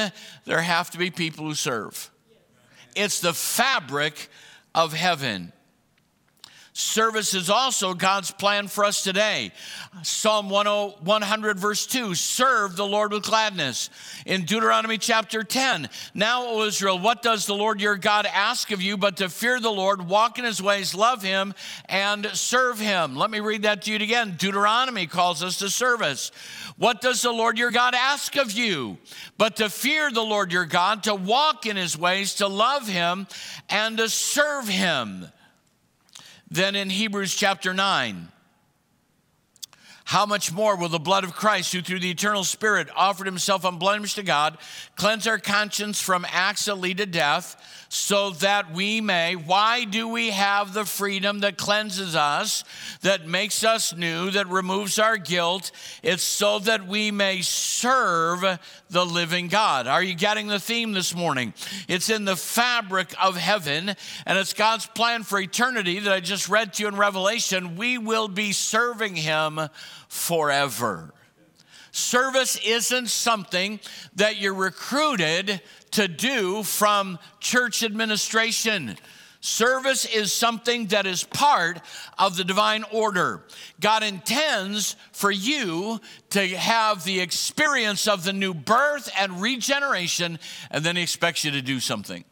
there 0.45 0.61
have 0.61 0.91
to 0.91 0.99
be 0.99 1.11
people 1.11 1.47
who 1.47 1.55
serve. 1.55 2.11
It's 2.97 3.21
the 3.21 3.33
fabric 3.33 4.29
of 4.75 4.93
heaven. 4.93 5.53
Service 6.81 7.35
is 7.35 7.51
also 7.51 7.93
God's 7.93 8.31
plan 8.31 8.67
for 8.67 8.87
us 8.87 9.03
today. 9.03 9.53
Psalm 10.03 10.49
100, 10.49 11.59
verse 11.59 11.87
2 11.87 12.15
serve 12.15 12.75
the 12.75 12.87
Lord 12.87 13.13
with 13.13 13.25
gladness. 13.25 13.91
In 14.25 14.47
Deuteronomy 14.47 14.97
chapter 14.97 15.45
10, 15.45 15.91
now, 16.15 16.47
O 16.47 16.63
Israel, 16.63 16.99
what 16.99 17.21
does 17.21 17.45
the 17.45 17.55
Lord 17.55 17.83
your 17.83 17.97
God 17.97 18.25
ask 18.25 18.71
of 18.71 18.81
you 18.81 18.97
but 18.97 19.19
to 19.19 19.29
fear 19.29 19.61
the 19.61 19.71
Lord, 19.71 20.09
walk 20.09 20.39
in 20.39 20.45
his 20.47 20.63
ways, 20.63 20.95
love 20.95 21.23
him, 21.23 21.53
and 21.85 22.25
serve 22.33 22.81
him? 22.81 23.15
Let 23.15 23.31
me 23.31 23.41
read 23.41 23.63
that 23.63 23.83
to 23.83 23.91
you 23.91 23.97
again. 23.97 24.37
Deuteronomy 24.39 25.07
calls 25.07 25.43
us 25.43 25.59
to 25.59 25.69
service. 25.69 26.33
What 26.79 27.03
does 27.03 27.21
the 27.21 27.31
Lord 27.31 27.59
your 27.59 27.71
God 27.71 27.95
ask 27.95 28.37
of 28.37 28.53
you 28.53 28.97
but 29.37 29.57
to 29.57 29.69
fear 29.69 30.11
the 30.11 30.23
Lord 30.23 30.51
your 30.51 30.65
God, 30.65 31.03
to 31.03 31.15
walk 31.15 31.67
in 31.67 31.77
his 31.77 31.99
ways, 31.99 32.37
to 32.37 32.49
love 32.49 32.89
him, 32.89 33.27
and 33.69 33.99
to 33.99 34.09
serve 34.09 34.67
him? 34.67 35.27
Then 36.51 36.75
in 36.75 36.91
Hebrews 36.91 37.35
chapter 37.35 37.73
9. 37.73 38.29
How 40.11 40.27
much 40.27 40.51
more 40.51 40.75
will 40.75 40.89
the 40.89 40.99
blood 40.99 41.23
of 41.23 41.37
Christ, 41.37 41.73
who 41.73 41.83
through 41.83 42.01
the 42.01 42.11
eternal 42.11 42.43
Spirit 42.43 42.89
offered 42.97 43.29
himself 43.29 43.65
unblemished 43.65 44.17
to 44.17 44.25
God, 44.25 44.59
cleanse 44.97 45.29
our 45.29 45.39
conscience 45.39 46.01
from 46.01 46.27
acts 46.29 46.65
that 46.65 46.75
lead 46.75 46.97
to 46.97 47.07
death? 47.07 47.57
so 47.93 48.31
that 48.31 48.73
we 48.73 49.01
may. 49.01 49.35
Why 49.35 49.83
do 49.83 50.07
we 50.07 50.31
have 50.31 50.73
the 50.73 50.85
freedom 50.85 51.41
that 51.41 51.59
cleanses 51.59 52.15
us, 52.15 52.63
that 53.03 53.27
makes 53.27 53.65
us 53.65 53.95
new, 53.95 54.31
that 54.31 54.47
removes 54.47 55.01
our 55.01 55.17
guilt? 55.17 55.73
It's 56.05 56.23
so 56.23 56.61
that 56.61 56.87
we 56.87 57.11
may 57.11 57.43
serve 57.43 58.61
the 58.91 59.05
living 59.05 59.49
God. 59.49 59.89
Are 59.89 60.05
you 60.05 60.15
getting 60.15 60.47
the 60.47 60.61
theme 60.61 60.93
this 60.93 61.17
morning? 61.17 61.53
It's 61.89 62.11
in 62.11 62.25
the 62.25 62.37
fabric 62.37 63.13
of 63.21 63.37
heaven, 63.37 63.97
and 64.25 64.39
it's 64.39 64.53
God's 64.53 64.87
plan 64.87 65.25
for 65.25 65.41
eternity 65.41 65.99
that 65.99 66.13
I 66.13 66.21
just 66.21 66.49
read 66.49 66.75
to 66.75 66.85
you 66.85 66.89
in 66.89 66.95
Revelation. 66.95 67.75
We 67.75 67.99
will 67.99 68.29
be 68.29 68.53
serving 68.53 69.17
Him 69.17 69.59
forever. 70.11 71.15
Service 71.93 72.59
isn't 72.65 73.09
something 73.09 73.81
that 74.17 74.39
you're 74.39 74.55
recruited 74.55 75.63
to 75.93 76.09
do 76.09 76.63
from 76.63 77.19
church 77.39 77.83
administration. 77.83 78.97
Service 79.41 80.05
is 80.05 80.33
something 80.33 80.87
that 80.89 81.07
is 81.07 81.25
part 81.25 81.81
of 82.19 82.37
the 82.37 82.45
divine 82.45 82.85
order. 82.93 83.45
God 83.81 84.03
intends 84.03 84.97
for 85.13 85.31
you 85.31 86.01
to 86.31 86.47
have 86.49 87.05
the 87.05 87.21
experience 87.21 88.07
of 88.07 88.25
the 88.25 88.33
new 88.33 88.53
birth 88.53 89.11
and 89.19 89.41
regeneration, 89.41 90.39
and 90.71 90.85
then 90.85 90.97
He 90.97 91.03
expects 91.03 91.45
you 91.45 91.53
to 91.53 91.63
do 91.63 91.81
something. 91.81 92.25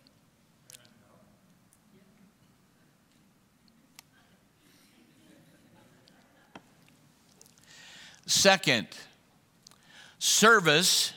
Second, 8.28 8.88
service 10.18 11.14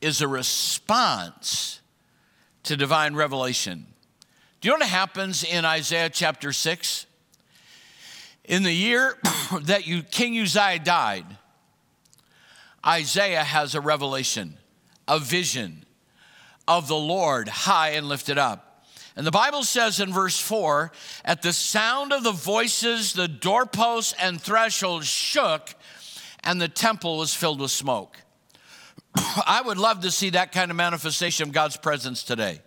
is 0.00 0.20
a 0.20 0.26
response 0.26 1.80
to 2.64 2.76
divine 2.76 3.14
revelation. 3.14 3.86
Do 4.60 4.66
you 4.66 4.72
know 4.72 4.78
what 4.78 4.88
happens 4.88 5.44
in 5.44 5.64
Isaiah 5.64 6.10
chapter 6.10 6.52
6? 6.52 7.06
In 8.44 8.64
the 8.64 8.72
year 8.72 9.16
that 9.62 9.86
you, 9.86 10.02
King 10.02 10.36
Uzziah 10.40 10.80
died, 10.80 11.26
Isaiah 12.84 13.44
has 13.44 13.76
a 13.76 13.80
revelation, 13.80 14.56
a 15.06 15.20
vision 15.20 15.86
of 16.66 16.88
the 16.88 16.96
Lord 16.96 17.46
high 17.48 17.90
and 17.90 18.08
lifted 18.08 18.36
up. 18.36 18.84
And 19.14 19.24
the 19.24 19.30
Bible 19.30 19.62
says 19.62 20.00
in 20.00 20.12
verse 20.12 20.40
4 20.40 20.90
at 21.24 21.42
the 21.42 21.52
sound 21.52 22.12
of 22.12 22.24
the 22.24 22.32
voices, 22.32 23.12
the 23.12 23.28
doorposts 23.28 24.12
and 24.20 24.40
thresholds 24.40 25.06
shook, 25.06 25.72
and 26.46 26.60
the 26.60 26.68
temple 26.68 27.18
was 27.18 27.34
filled 27.34 27.60
with 27.60 27.72
smoke. 27.72 28.16
I 29.16 29.60
would 29.66 29.78
love 29.78 30.00
to 30.02 30.10
see 30.10 30.30
that 30.30 30.52
kind 30.52 30.70
of 30.70 30.76
manifestation 30.76 31.48
of 31.48 31.52
God's 31.52 31.76
presence 31.76 32.22
today. 32.22 32.60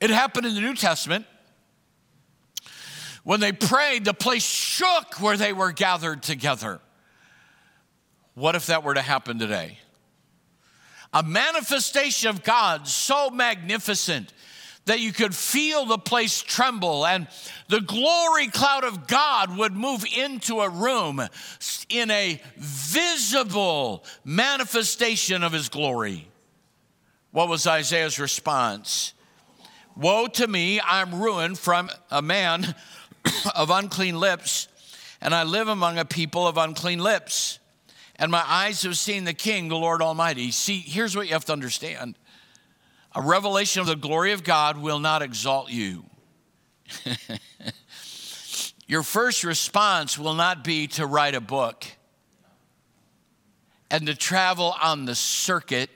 It 0.00 0.10
happened 0.10 0.46
in 0.46 0.54
the 0.54 0.60
New 0.60 0.74
Testament. 0.74 1.26
When 3.24 3.40
they 3.40 3.52
prayed, 3.52 4.04
the 4.04 4.14
place 4.14 4.44
shook 4.44 5.20
where 5.20 5.36
they 5.36 5.52
were 5.52 5.72
gathered 5.72 6.22
together. 6.22 6.80
What 8.34 8.54
if 8.54 8.66
that 8.66 8.84
were 8.84 8.94
to 8.94 9.02
happen 9.02 9.38
today? 9.38 9.78
A 11.12 11.22
manifestation 11.22 12.28
of 12.28 12.44
God 12.44 12.86
so 12.86 13.30
magnificent 13.30 14.32
that 14.88 15.00
you 15.00 15.12
could 15.12 15.34
feel 15.34 15.84
the 15.84 15.98
place 15.98 16.40
tremble 16.40 17.06
and 17.06 17.28
the 17.68 17.80
glory 17.80 18.48
cloud 18.48 18.84
of 18.84 19.06
God 19.06 19.56
would 19.58 19.74
move 19.74 20.02
into 20.16 20.60
a 20.60 20.68
room 20.68 21.20
in 21.90 22.10
a 22.10 22.40
visible 22.56 24.02
manifestation 24.24 25.44
of 25.44 25.52
his 25.52 25.68
glory. 25.68 26.26
What 27.32 27.48
was 27.48 27.66
Isaiah's 27.66 28.18
response? 28.18 29.12
Woe 29.94 30.26
to 30.28 30.46
me, 30.46 30.80
I'm 30.80 31.20
ruined 31.20 31.58
from 31.58 31.90
a 32.10 32.22
man 32.22 32.74
of 33.54 33.68
unclean 33.68 34.18
lips, 34.18 34.68
and 35.20 35.34
I 35.34 35.42
live 35.42 35.68
among 35.68 35.98
a 35.98 36.06
people 36.06 36.46
of 36.46 36.56
unclean 36.56 37.00
lips. 37.00 37.58
And 38.16 38.32
my 38.32 38.42
eyes 38.44 38.82
have 38.82 38.96
seen 38.96 39.24
the 39.24 39.34
King, 39.34 39.68
the 39.68 39.76
Lord 39.76 40.00
Almighty. 40.00 40.50
See, 40.50 40.78
here's 40.78 41.14
what 41.14 41.26
you 41.26 41.34
have 41.34 41.44
to 41.44 41.52
understand 41.52 42.16
a 43.14 43.22
revelation 43.22 43.80
of 43.80 43.86
the 43.86 43.96
glory 43.96 44.32
of 44.32 44.44
God 44.44 44.78
will 44.78 44.98
not 44.98 45.22
exalt 45.22 45.70
you. 45.70 46.04
Your 48.86 49.02
first 49.02 49.44
response 49.44 50.18
will 50.18 50.34
not 50.34 50.64
be 50.64 50.86
to 50.88 51.06
write 51.06 51.34
a 51.34 51.40
book 51.40 51.84
and 53.90 54.06
to 54.06 54.14
travel 54.14 54.74
on 54.82 55.04
the 55.04 55.14
circuit 55.14 55.90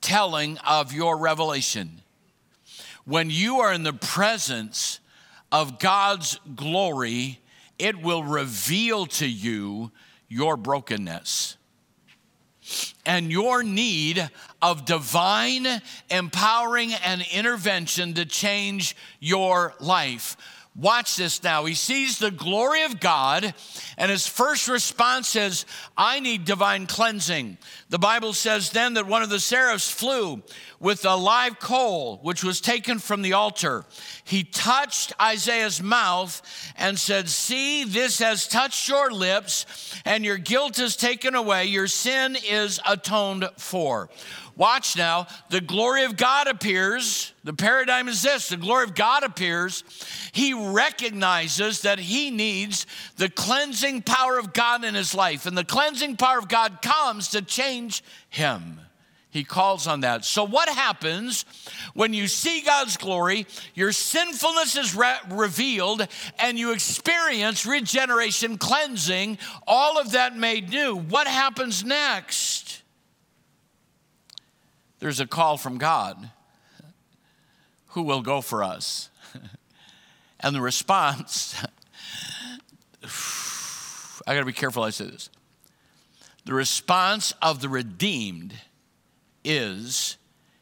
telling 0.00 0.58
of 0.58 0.92
your 0.92 1.16
revelation. 1.16 2.00
When 3.04 3.30
you 3.30 3.60
are 3.60 3.72
in 3.72 3.82
the 3.82 3.92
presence 3.92 5.00
of 5.50 5.78
God's 5.78 6.38
glory, 6.54 7.40
it 7.78 8.00
will 8.00 8.24
reveal 8.24 9.06
to 9.06 9.26
you 9.26 9.90
your 10.28 10.56
brokenness 10.56 11.56
and 13.04 13.30
your 13.30 13.62
need 13.62 14.30
of 14.60 14.84
divine 14.84 15.66
empowering 16.10 16.92
and 17.04 17.24
intervention 17.32 18.14
to 18.14 18.24
change 18.24 18.96
your 19.20 19.74
life. 19.80 20.36
Watch 20.74 21.16
this 21.16 21.42
now. 21.42 21.66
He 21.66 21.74
sees 21.74 22.18
the 22.18 22.30
glory 22.30 22.82
of 22.84 22.98
God, 22.98 23.52
and 23.98 24.10
his 24.10 24.26
first 24.26 24.68
response 24.68 25.36
is, 25.36 25.66
I 25.98 26.18
need 26.20 26.46
divine 26.46 26.86
cleansing. 26.86 27.58
The 27.90 27.98
Bible 27.98 28.32
says 28.32 28.70
then 28.70 28.94
that 28.94 29.06
one 29.06 29.22
of 29.22 29.28
the 29.28 29.38
seraphs 29.38 29.90
flew 29.90 30.42
with 30.80 31.04
a 31.04 31.14
live 31.14 31.58
coal, 31.58 32.20
which 32.22 32.42
was 32.42 32.62
taken 32.62 32.98
from 33.00 33.20
the 33.20 33.34
altar. 33.34 33.84
He 34.24 34.44
touched 34.44 35.12
Isaiah's 35.20 35.82
mouth 35.82 36.40
and 36.78 36.98
said, 36.98 37.28
See, 37.28 37.84
this 37.84 38.18
has 38.20 38.48
touched 38.48 38.88
your 38.88 39.12
lips, 39.12 39.66
and 40.06 40.24
your 40.24 40.38
guilt 40.38 40.78
is 40.78 40.96
taken 40.96 41.34
away, 41.34 41.66
your 41.66 41.86
sin 41.86 42.34
is 42.48 42.80
atoned 42.88 43.46
for. 43.58 44.08
Watch 44.56 44.96
now, 44.96 45.26
the 45.48 45.60
glory 45.60 46.04
of 46.04 46.16
God 46.16 46.46
appears. 46.46 47.32
The 47.42 47.54
paradigm 47.54 48.08
is 48.08 48.22
this 48.22 48.48
the 48.48 48.56
glory 48.56 48.84
of 48.84 48.94
God 48.94 49.24
appears. 49.24 49.82
He 50.32 50.52
recognizes 50.52 51.82
that 51.82 51.98
he 51.98 52.30
needs 52.30 52.86
the 53.16 53.30
cleansing 53.30 54.02
power 54.02 54.38
of 54.38 54.52
God 54.52 54.84
in 54.84 54.94
his 54.94 55.14
life, 55.14 55.46
and 55.46 55.56
the 55.56 55.64
cleansing 55.64 56.16
power 56.16 56.38
of 56.38 56.48
God 56.48 56.82
comes 56.82 57.28
to 57.28 57.42
change 57.42 58.04
him. 58.28 58.78
He 59.30 59.44
calls 59.44 59.86
on 59.86 60.00
that. 60.00 60.26
So, 60.26 60.44
what 60.44 60.68
happens 60.68 61.46
when 61.94 62.12
you 62.12 62.28
see 62.28 62.60
God's 62.60 62.98
glory, 62.98 63.46
your 63.74 63.90
sinfulness 63.90 64.76
is 64.76 64.94
re- 64.94 65.16
revealed, 65.30 66.06
and 66.38 66.58
you 66.58 66.72
experience 66.72 67.64
regeneration, 67.64 68.58
cleansing, 68.58 69.38
all 69.66 69.98
of 69.98 70.12
that 70.12 70.36
made 70.36 70.68
new? 70.68 70.96
What 70.96 71.26
happens 71.26 71.82
next? 71.82 72.81
There's 75.02 75.18
a 75.18 75.26
call 75.26 75.56
from 75.56 75.78
God 75.78 76.30
who 77.88 78.02
will 78.02 78.22
go 78.22 78.40
for 78.40 78.62
us? 78.62 79.10
and 80.40 80.54
the 80.54 80.60
response, 80.60 81.56
I 83.02 84.32
gotta 84.32 84.46
be 84.46 84.52
careful 84.52 84.84
I 84.84 84.90
say 84.90 85.06
this. 85.06 85.28
The 86.44 86.54
response 86.54 87.34
of 87.42 87.60
the 87.60 87.68
redeemed 87.68 88.54
is, 89.44 90.18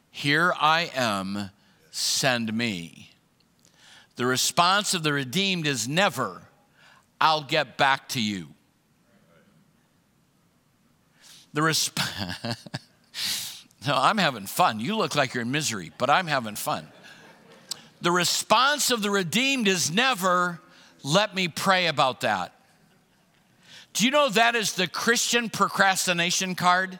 Here 0.09 0.51
I 0.59 0.89
am, 0.95 1.51
send 1.91 2.51
me. 2.51 3.11
The 4.15 4.25
response 4.25 4.95
of 4.95 5.03
the 5.03 5.13
redeemed 5.13 5.67
is 5.67 5.87
never, 5.87 6.41
I'll 7.19 7.43
get 7.43 7.77
back 7.77 8.09
to 8.09 8.19
you. 8.19 8.47
The 11.53 11.61
response. 11.61 12.57
No, 13.85 13.95
I'm 13.95 14.17
having 14.17 14.45
fun. 14.45 14.79
You 14.79 14.95
look 14.95 15.15
like 15.15 15.33
you're 15.33 15.43
in 15.43 15.51
misery, 15.51 15.91
but 15.97 16.09
I'm 16.09 16.27
having 16.27 16.55
fun. 16.55 16.87
The 18.01 18.11
response 18.11 18.91
of 18.91 19.01
the 19.01 19.09
redeemed 19.09 19.67
is 19.67 19.91
never, 19.91 20.59
let 21.03 21.35
me 21.35 21.47
pray 21.47 21.87
about 21.87 22.21
that. 22.21 22.53
Do 23.93 24.05
you 24.05 24.11
know 24.11 24.29
that 24.29 24.55
is 24.55 24.73
the 24.73 24.87
Christian 24.87 25.49
procrastination 25.49 26.55
card? 26.55 26.99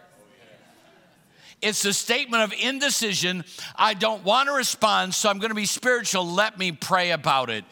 It's 1.61 1.85
a 1.85 1.93
statement 1.93 2.43
of 2.43 2.53
indecision. 2.59 3.45
I 3.75 3.93
don't 3.93 4.23
want 4.23 4.49
to 4.49 4.53
respond, 4.53 5.13
so 5.13 5.29
I'm 5.29 5.37
going 5.37 5.49
to 5.49 5.55
be 5.55 5.67
spiritual. 5.67 6.25
Let 6.25 6.57
me 6.57 6.71
pray 6.71 7.11
about 7.11 7.51
it 7.51 7.63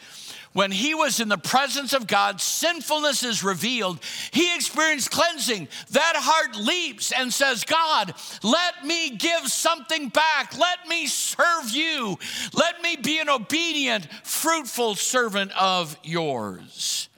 when 0.52 0.72
he 0.72 0.94
was 0.94 1.20
in 1.20 1.28
the 1.28 1.38
presence 1.38 1.92
of 1.92 2.06
God, 2.06 2.40
sinfulness 2.40 3.22
is 3.22 3.44
revealed. 3.44 4.00
He 4.32 4.54
experienced 4.54 5.10
cleansing. 5.10 5.68
That 5.90 6.14
heart 6.16 6.56
leaps 6.56 7.12
and 7.12 7.32
says, 7.32 7.64
God, 7.64 8.14
let 8.42 8.84
me 8.84 9.10
give 9.10 9.46
something 9.46 10.08
back. 10.08 10.58
Let 10.58 10.88
me 10.88 11.06
serve 11.06 11.70
you. 11.70 12.18
Let 12.52 12.82
me 12.82 12.96
be 12.96 13.20
an 13.20 13.28
obedient, 13.28 14.08
fruitful 14.24 14.96
servant 14.96 15.52
of 15.52 15.96
yours. 16.02 17.09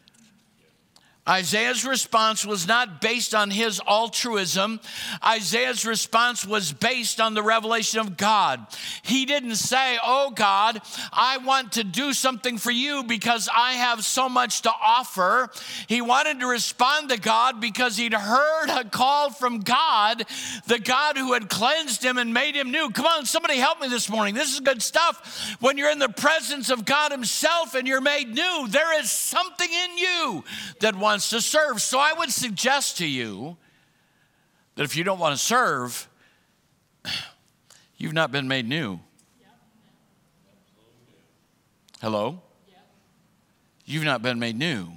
Isaiah's 1.29 1.85
response 1.85 2.45
was 2.45 2.67
not 2.67 3.01
based 3.01 3.33
on 3.33 3.53
his 3.53 3.81
altruism. 3.87 4.81
Isaiah's 5.25 5.87
response 5.87 6.45
was 6.45 6.73
based 6.73 7.21
on 7.21 7.35
the 7.35 7.45
revelation 7.45 8.01
of 8.01 8.17
God. 8.17 8.67
He 9.03 9.25
didn't 9.25 9.55
say, 9.55 9.99
Oh 10.05 10.33
God, 10.35 10.83
I 11.13 11.39
want 11.39 11.73
to 11.73 11.85
do 11.85 12.13
something 12.13 12.59
for 12.59 12.73
you 12.73 13.05
because 13.05 13.49
I 13.55 13.75
have 13.75 14.05
so 14.05 14.29
much 14.29 14.63
to 14.63 14.73
offer. 14.85 15.49
He 15.87 16.01
wanted 16.01 16.41
to 16.41 16.49
respond 16.49 17.11
to 17.11 17.21
God 17.21 17.61
because 17.61 17.97
he'd 17.97 18.15
heard 18.15 18.71
a 18.71 18.83
call 18.83 19.31
from 19.31 19.61
God, 19.61 20.25
the 20.67 20.81
God 20.81 21.17
who 21.17 21.35
had 21.35 21.49
cleansed 21.49 22.03
him 22.03 22.19
and 22.19 22.35
made 22.35 22.57
him 22.57 22.73
new. 22.73 22.91
Come 22.91 23.07
on, 23.07 23.27
somebody 23.27 23.59
help 23.59 23.81
me 23.81 23.87
this 23.87 24.11
morning. 24.11 24.35
This 24.35 24.53
is 24.53 24.59
good 24.59 24.83
stuff. 24.83 25.57
When 25.61 25.79
you're 25.79 25.93
in 25.93 26.01
the 26.01 26.09
presence 26.09 26.69
of 26.69 26.85
God 26.85 27.13
Himself 27.13 27.77
and 27.77 27.87
you're 27.87 28.01
made 28.01 28.35
new, 28.35 28.67
there 28.69 28.99
is 28.99 29.09
something 29.09 29.69
in 29.71 29.99
you 29.99 30.45
that 30.81 30.97
wants 30.97 31.12
wants 31.13 31.29
to 31.29 31.43
serve. 31.43 31.83
So 31.83 31.99
I 31.99 32.15
would 32.15 32.33
suggest 32.33 32.97
to 32.97 33.07
you 33.07 33.59
that 34.77 34.85
if 34.85 34.97
you 34.97 35.05
don't 35.05 35.19
want 35.19 35.39
to 35.39 35.45
serve, 35.45 36.09
you've 37.99 38.15
not 38.15 38.33
been 38.33 38.49
made 38.49 38.67
new. 38.67 38.99
Hello? 42.01 42.41
You've 43.85 44.05
not 44.05 44.23
been 44.23 44.39
made 44.39 44.57
new. 44.57 44.89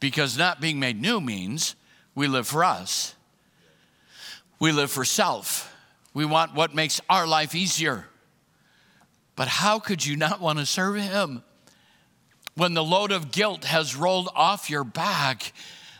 Because 0.00 0.38
not 0.38 0.62
being 0.62 0.80
made 0.80 0.98
new 0.98 1.20
means 1.20 1.76
we 2.14 2.26
live 2.26 2.46
for 2.46 2.64
us, 2.64 3.14
we 4.58 4.72
live 4.72 4.90
for 4.90 5.04
self. 5.04 5.74
We 6.14 6.24
want 6.24 6.54
what 6.54 6.74
makes 6.74 7.02
our 7.10 7.26
life 7.26 7.54
easier. 7.54 8.06
But 9.34 9.48
how 9.48 9.78
could 9.78 10.06
you 10.06 10.16
not 10.16 10.40
want 10.40 10.58
to 10.58 10.64
serve 10.64 10.96
Him? 10.96 11.42
When 12.56 12.74
the 12.74 12.84
load 12.84 13.12
of 13.12 13.30
guilt 13.30 13.64
has 13.64 13.94
rolled 13.94 14.30
off 14.34 14.70
your 14.70 14.84
back, 14.84 15.52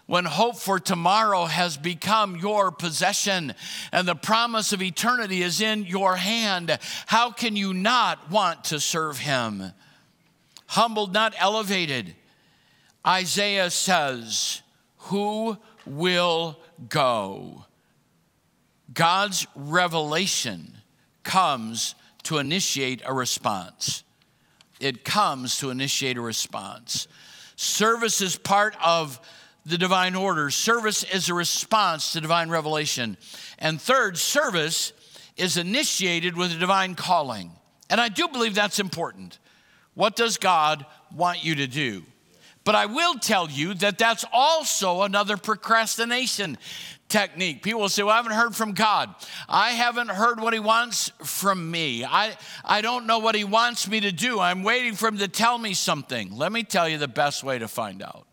when 0.07 0.25
hope 0.25 0.57
for 0.57 0.79
tomorrow 0.79 1.45
has 1.45 1.77
become 1.77 2.37
your 2.37 2.71
possession 2.71 3.55
and 3.93 4.09
the 4.09 4.15
promise 4.15 4.73
of 4.73 4.81
eternity 4.81 5.43
is 5.43 5.61
in 5.61 5.85
your 5.85 6.17
hand, 6.17 6.79
how 7.07 7.31
can 7.31 7.57
you 7.57 7.75
not 7.75 8.31
want 8.31 8.65
to 8.65 8.81
serve 8.81 9.19
him? 9.19 9.73
Humbled, 10.69 11.13
not 11.13 11.35
elevated. 11.39 12.15
Isaiah 13.07 13.71
says, 13.71 14.63
Who 14.99 15.59
will 15.85 16.59
go? 16.89 17.65
God's 18.93 19.47
revelation 19.55 20.79
comes 21.23 21.95
to 22.23 22.39
initiate 22.39 23.03
a 23.05 23.13
response 23.13 24.05
it 24.81 25.05
comes 25.05 25.59
to 25.59 25.71
initiate 25.71 26.17
a 26.17 26.21
response. 26.21 27.09
Service 27.57 28.21
is 28.21 28.37
part 28.37 28.77
of 28.85 29.21
the 29.65 29.79
divine 29.79 30.15
order. 30.15 30.51
Service 30.51 31.03
is 31.03 31.29
a 31.29 31.35
response 31.35 32.13
to 32.13 32.21
divine 32.21 32.51
revelation. 32.51 33.17
And 33.59 33.81
third, 33.81 34.17
service 34.17 34.93
is 35.37 35.57
initiated 35.57 36.37
with 36.37 36.53
a 36.53 36.59
divine 36.59 36.95
calling. 36.95 37.51
And 37.91 38.01
I 38.01 38.09
do 38.09 38.29
believe 38.29 38.55
that's 38.55 38.79
important. 38.79 39.39
What 39.95 40.17
does 40.17 40.37
God 40.37 40.87
want 41.15 41.45
you 41.45 41.57
to 41.57 41.67
do? 41.67 42.03
But 42.65 42.75
I 42.75 42.87
will 42.87 43.15
tell 43.15 43.49
you 43.49 43.75
that 43.75 43.97
that's 43.97 44.25
also 44.33 45.03
another 45.03 45.37
procrastination 45.37 46.59
technique. 47.09 47.63
People 47.63 47.81
will 47.81 47.89
say, 47.89 48.03
Well, 48.03 48.15
I 48.15 48.17
haven't 48.17 48.33
heard 48.33 48.55
from 48.55 48.73
God. 48.73 49.15
I 49.49 49.71
haven't 49.71 50.11
heard 50.11 50.41
what 50.41 50.53
He 50.53 50.61
wants 50.61 51.11
from 51.23 51.71
me. 51.71 52.05
I, 52.05 52.37
I 52.65 52.81
don't 52.81 53.07
know 53.07 53.19
what 53.19 53.35
He 53.35 53.45
wants 53.45 53.89
me 53.89 54.01
to 54.01 54.13
do. 54.13 54.41
I'm 54.41 54.63
waiting 54.63 54.95
for 54.95 55.09
Him 55.09 55.19
to 55.19 55.29
tell 55.29 55.59
me 55.59 55.75
something. 55.75 56.37
Let 56.37 56.53
me 56.53 56.63
tell 56.63 56.89
you 56.89 56.99
the 56.99 57.09
best 57.09 57.45
way 57.45 57.59
to 57.59 57.69
find 57.69 58.03
out 58.03 58.27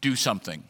do 0.00 0.14
something. 0.14 0.62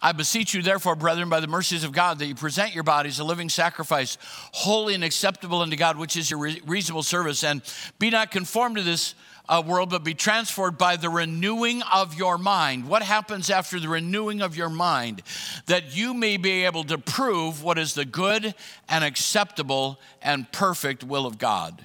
I 0.00 0.12
beseech 0.12 0.52
you, 0.52 0.60
therefore, 0.60 0.96
brethren, 0.96 1.30
by 1.30 1.40
the 1.40 1.46
mercies 1.46 1.82
of 1.82 1.92
God, 1.92 2.18
that 2.18 2.26
you 2.26 2.34
present 2.34 2.74
your 2.74 2.84
bodies 2.84 3.20
a 3.20 3.24
living 3.24 3.48
sacrifice, 3.48 4.18
holy 4.52 4.94
and 4.94 5.02
acceptable 5.02 5.62
unto 5.62 5.76
God, 5.76 5.96
which 5.96 6.14
is 6.14 6.30
your 6.30 6.38
reasonable 6.38 7.02
service. 7.02 7.42
And 7.42 7.62
be 7.98 8.10
not 8.10 8.30
conformed 8.30 8.76
to 8.76 8.82
this 8.82 9.14
uh, 9.48 9.62
world, 9.66 9.90
but 9.90 10.04
be 10.04 10.14
transformed 10.14 10.78
by 10.78 10.96
the 10.96 11.10
renewing 11.10 11.82
of 11.82 12.14
your 12.14 12.38
mind. 12.38 12.88
What 12.88 13.02
happens 13.02 13.50
after 13.50 13.78
the 13.78 13.88
renewing 13.88 14.40
of 14.40 14.56
your 14.56 14.70
mind? 14.70 15.22
That 15.66 15.96
you 15.96 16.14
may 16.14 16.36
be 16.36 16.64
able 16.64 16.84
to 16.84 16.98
prove 16.98 17.62
what 17.62 17.78
is 17.78 17.94
the 17.94 18.04
good 18.04 18.54
and 18.88 19.04
acceptable 19.04 20.00
and 20.22 20.50
perfect 20.52 21.04
will 21.04 21.26
of 21.26 21.38
God. 21.38 21.84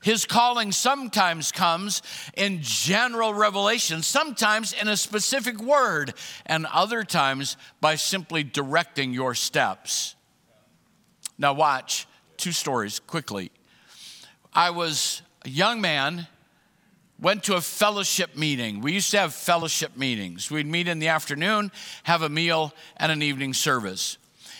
His 0.00 0.24
calling 0.24 0.70
sometimes 0.70 1.50
comes 1.50 2.02
in 2.36 2.60
general 2.62 3.34
revelation, 3.34 4.02
sometimes 4.02 4.72
in 4.72 4.86
a 4.86 4.96
specific 4.96 5.60
word, 5.60 6.14
and 6.46 6.66
other 6.66 7.02
times 7.02 7.56
by 7.80 7.96
simply 7.96 8.44
directing 8.44 9.12
your 9.12 9.34
steps. 9.34 10.14
Now, 11.36 11.52
watch 11.52 12.06
two 12.36 12.52
stories 12.52 13.00
quickly. 13.00 13.50
I 14.54 14.70
was 14.70 15.22
a 15.44 15.48
young 15.48 15.80
man 15.80 16.28
went 17.20 17.44
to 17.44 17.56
a 17.56 17.60
fellowship 17.60 18.36
meeting. 18.36 18.80
We 18.80 18.92
used 18.92 19.10
to 19.10 19.18
have 19.18 19.34
fellowship 19.34 19.96
meetings. 19.96 20.50
We'd 20.50 20.66
meet 20.66 20.88
in 20.88 20.98
the 20.98 21.08
afternoon, 21.08 21.72
have 22.04 22.22
a 22.22 22.28
meal, 22.28 22.72
and 22.96 23.10
an 23.10 23.22
evening 23.22 23.54
service. 23.54 24.18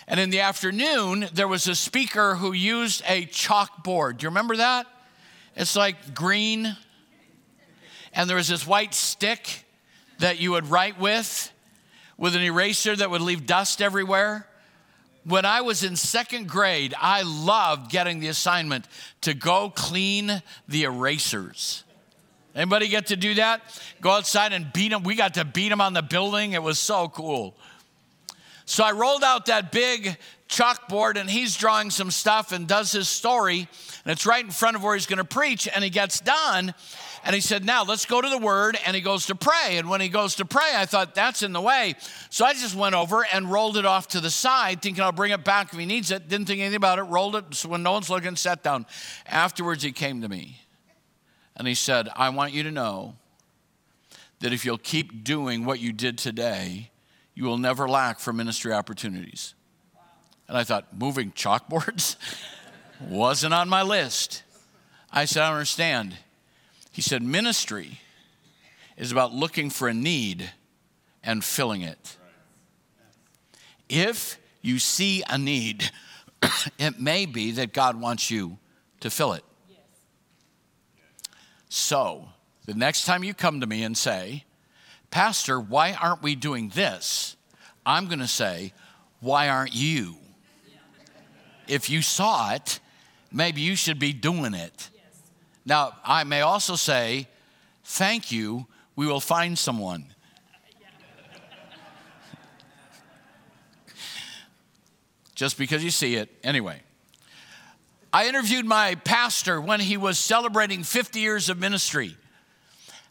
And 0.09 0.19
in 0.19 0.31
the 0.31 0.41
afternoon, 0.41 1.29
there 1.33 1.47
was 1.47 1.69
a 1.69 1.75
speaker 1.75 2.35
who 2.35 2.53
used 2.53 3.03
a 3.07 3.27
chalkboard. 3.27 4.19
Do 4.19 4.25
you 4.25 4.31
remember 4.31 4.57
that? 4.57 4.87
It's 5.55 5.77
like 5.77 6.15
green, 6.15 6.77
and 8.15 8.29
there 8.29 8.37
was 8.37 8.49
this 8.49 8.67
white 8.67 8.95
stick 8.95 9.65
that 10.19 10.41
you 10.41 10.53
would 10.53 10.67
write 10.67 10.99
with, 10.99 11.53
with 12.17 12.35
an 12.35 12.43
eraser 12.43 12.97
that 12.97 13.11
would 13.11 13.21
leave 13.21 13.47
dust 13.47 13.83
everywhere. 13.83 14.47
When 15.25 15.45
I 15.45 15.61
was 15.61 15.85
in 15.85 15.95
second 15.95 16.49
grade, 16.49 16.95
I 16.99 17.23
loved 17.23 17.91
getting 17.91 18.19
the 18.19 18.29
assignment 18.29 18.87
to 19.23 19.35
go 19.35 19.71
clean 19.71 20.43
the 20.67 20.85
erasers. 20.85 21.85
Anybody 22.55 22.89
get 22.89 23.07
to 23.07 23.17
do 23.17 23.35
that? 23.35 23.63
Go 24.01 24.11
outside 24.11 24.53
and 24.53 24.73
beat 24.73 24.91
them. 24.91 25.03
We 25.03 25.15
got 25.15 25.35
to 25.35 25.45
beat 25.45 25.69
them 25.69 25.81
on 25.81 25.93
the 25.93 26.03
building. 26.03 26.53
It 26.53 26.63
was 26.63 26.79
so 26.79 27.09
cool. 27.09 27.55
So 28.65 28.85
I 28.85 28.93
rolled 28.93 29.25
out 29.25 29.47
that 29.47 29.73
big 29.73 30.19
chalkboard 30.49 31.17
and 31.17 31.29
he's 31.29 31.57
drawing 31.57 31.91
some 31.91 32.11
stuff 32.11 32.53
and 32.53 32.67
does 32.67 32.93
his 32.93 33.09
story. 33.09 33.61
And 34.05 34.13
it's 34.13 34.27
right 34.27 34.45
in 34.45 34.51
front 34.51 34.77
of 34.77 34.83
where 34.83 34.95
he's 34.95 35.07
going 35.07 35.19
to 35.19 35.25
preach. 35.25 35.69
And 35.73 35.85
he 35.85 35.91
gets 35.91 36.21
done 36.21 36.75
and 37.25 37.35
he 37.35 37.41
said, 37.41 37.65
Now 37.65 37.85
let's 37.85 38.07
go 38.07 38.21
to 38.21 38.29
the 38.29 38.39
word. 38.39 38.79
And 38.85 38.95
he 38.95 39.03
goes 39.03 39.27
to 39.27 39.35
pray. 39.35 39.79
And 39.79 39.89
when 39.89 40.01
he 40.01 40.09
goes 40.09 40.35
to 40.37 40.45
pray, 40.45 40.73
I 40.75 40.85
thought, 40.85 41.15
That's 41.15 41.43
in 41.43 41.53
the 41.53 41.61
way. 41.61 41.95
So 42.31 42.45
I 42.45 42.53
just 42.55 42.75
went 42.75 42.95
over 42.95 43.27
and 43.33 43.51
rolled 43.51 43.77
it 43.77 43.87
off 43.87 44.09
to 44.09 44.21
the 44.21 44.31
side, 44.31 44.83
thinking 44.83 45.03
I'll 45.03 45.13
bring 45.13 45.33
it 45.33 45.45
back 45.45 45.73
if 45.73 45.79
he 45.79 45.87
needs 45.87 46.11
it. 46.11 46.29
Didn't 46.29 46.47
think 46.47 46.61
anything 46.61 46.77
about 46.77 46.99
it, 46.99 47.03
rolled 47.03 47.37
it. 47.37 47.55
So 47.55 47.69
when 47.69 47.83
no 47.83 47.93
one's 47.93 48.11
looking, 48.11 48.37
sat 48.37 48.63
down. 48.63 48.87
Afterwards, 49.27 49.83
he 49.83 49.93
came 49.93 50.21
to 50.23 50.29
me 50.29 50.61
and 51.59 51.67
he 51.67 51.75
said, 51.75 52.09
I 52.15 52.31
want 52.31 52.53
you 52.53 52.63
to 52.63 52.71
know 52.71 53.17
that 54.41 54.53
if 54.53 54.65
you'll 54.65 54.79
keep 54.79 55.25
doing 55.25 55.65
what 55.65 55.81
you 55.81 55.93
did 55.93 56.17
today, 56.17 56.91
you 57.35 57.45
will 57.45 57.59
never 57.59 57.89
lack 57.89 58.21
for 58.21 58.33
ministry 58.33 58.73
opportunities. 58.73 59.55
And 60.47 60.57
I 60.57 60.65
thought, 60.65 60.97
moving 60.97 61.33
chalkboards 61.33 62.17
wasn't 63.01 63.53
on 63.53 63.69
my 63.69 63.83
list. 63.83 64.45
I 65.13 65.25
said, 65.25 65.43
I 65.43 65.51
understand. 65.51 66.17
He 66.93 67.03
said, 67.03 67.23
ministry 67.23 68.01
is 68.97 69.11
about 69.13 69.33
looking 69.33 69.69
for 69.69 69.89
a 69.89 69.95
need 69.95 70.51
and 71.25 71.45
filling 71.45 71.83
it. 71.83 72.17
If 73.89 74.39
you 74.63 74.79
see 74.79 75.23
a 75.29 75.39
need, 75.39 75.91
it 76.79 77.01
may 77.01 77.27
be 77.27 77.51
that 77.53 77.73
God 77.73 78.01
wants 78.01 78.31
you 78.31 78.59
to 79.01 79.11
fill 79.11 79.33
it. 79.33 79.45
So, 81.69 82.29
the 82.67 82.75
next 82.75 83.05
time 83.05 83.25
you 83.25 83.35
come 83.35 83.61
to 83.61 83.67
me 83.67 83.83
and 83.83 83.97
say, 83.97 84.45
Pastor, 85.11 85.61
why 85.61 85.93
aren't 85.93 86.23
we 86.23 86.35
doing 86.35 86.71
this? 86.71 87.37
I'm 87.85 88.07
going 88.07 88.19
to 88.19 88.29
say, 88.29 88.73
Why 89.21 89.49
aren't 89.49 89.75
you? 89.75 90.17
If 91.67 91.91
you 91.91 92.03
saw 92.03 92.55
it, 92.55 92.81
maybe 93.33 93.61
you 93.61 93.77
should 93.77 93.99
be 93.99 94.13
doing 94.13 94.55
it. 94.55 94.91
Now, 95.65 95.93
I 96.05 96.25
may 96.25 96.43
also 96.43 96.77
say, 96.77 97.29
Thank 97.85 98.31
you, 98.31 98.67
we 98.97 99.07
will 99.07 99.21
find 99.21 99.59
someone. 99.59 100.07
Just 105.35 105.57
because 105.57 105.85
you 105.85 105.91
see 105.91 106.17
it. 106.17 106.29
Anyway, 106.43 106.83
I 108.13 108.29
interviewed 108.29 108.65
my 108.65 108.95
pastor 108.95 109.61
when 109.61 109.81
he 109.81 109.97
was 109.97 110.19
celebrating 110.19 110.83
50 110.83 111.21
years 111.21 111.49
of 111.49 111.59
ministry. 111.59 112.17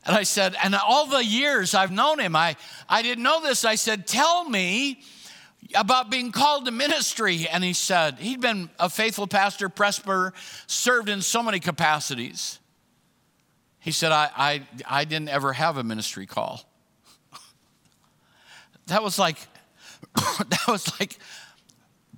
And 0.05 0.15
I 0.15 0.23
said, 0.23 0.55
and 0.63 0.73
all 0.73 1.05
the 1.07 1.23
years 1.23 1.75
I've 1.75 1.91
known 1.91 2.19
him, 2.19 2.35
I, 2.35 2.55
I 2.89 3.01
didn't 3.01 3.23
know 3.23 3.41
this. 3.41 3.65
I 3.65 3.75
said, 3.75 4.07
tell 4.07 4.49
me 4.49 5.01
about 5.75 6.09
being 6.09 6.31
called 6.31 6.65
to 6.65 6.71
ministry. 6.71 7.47
And 7.47 7.63
he 7.63 7.73
said, 7.73 8.17
he'd 8.19 8.41
been 8.41 8.69
a 8.79 8.89
faithful 8.89 9.27
pastor, 9.27 9.69
presbyter, 9.69 10.33
served 10.65 11.09
in 11.09 11.21
so 11.21 11.43
many 11.43 11.59
capacities. 11.59 12.59
He 13.79 13.91
said, 13.91 14.11
I, 14.11 14.29
I, 14.35 14.67
I 14.87 15.05
didn't 15.05 15.29
ever 15.29 15.53
have 15.53 15.77
a 15.77 15.83
ministry 15.83 16.25
call. 16.25 16.61
that 18.87 19.03
was 19.03 19.19
like, 19.19 19.37
that 20.15 20.67
was 20.67 20.99
like 20.99 21.17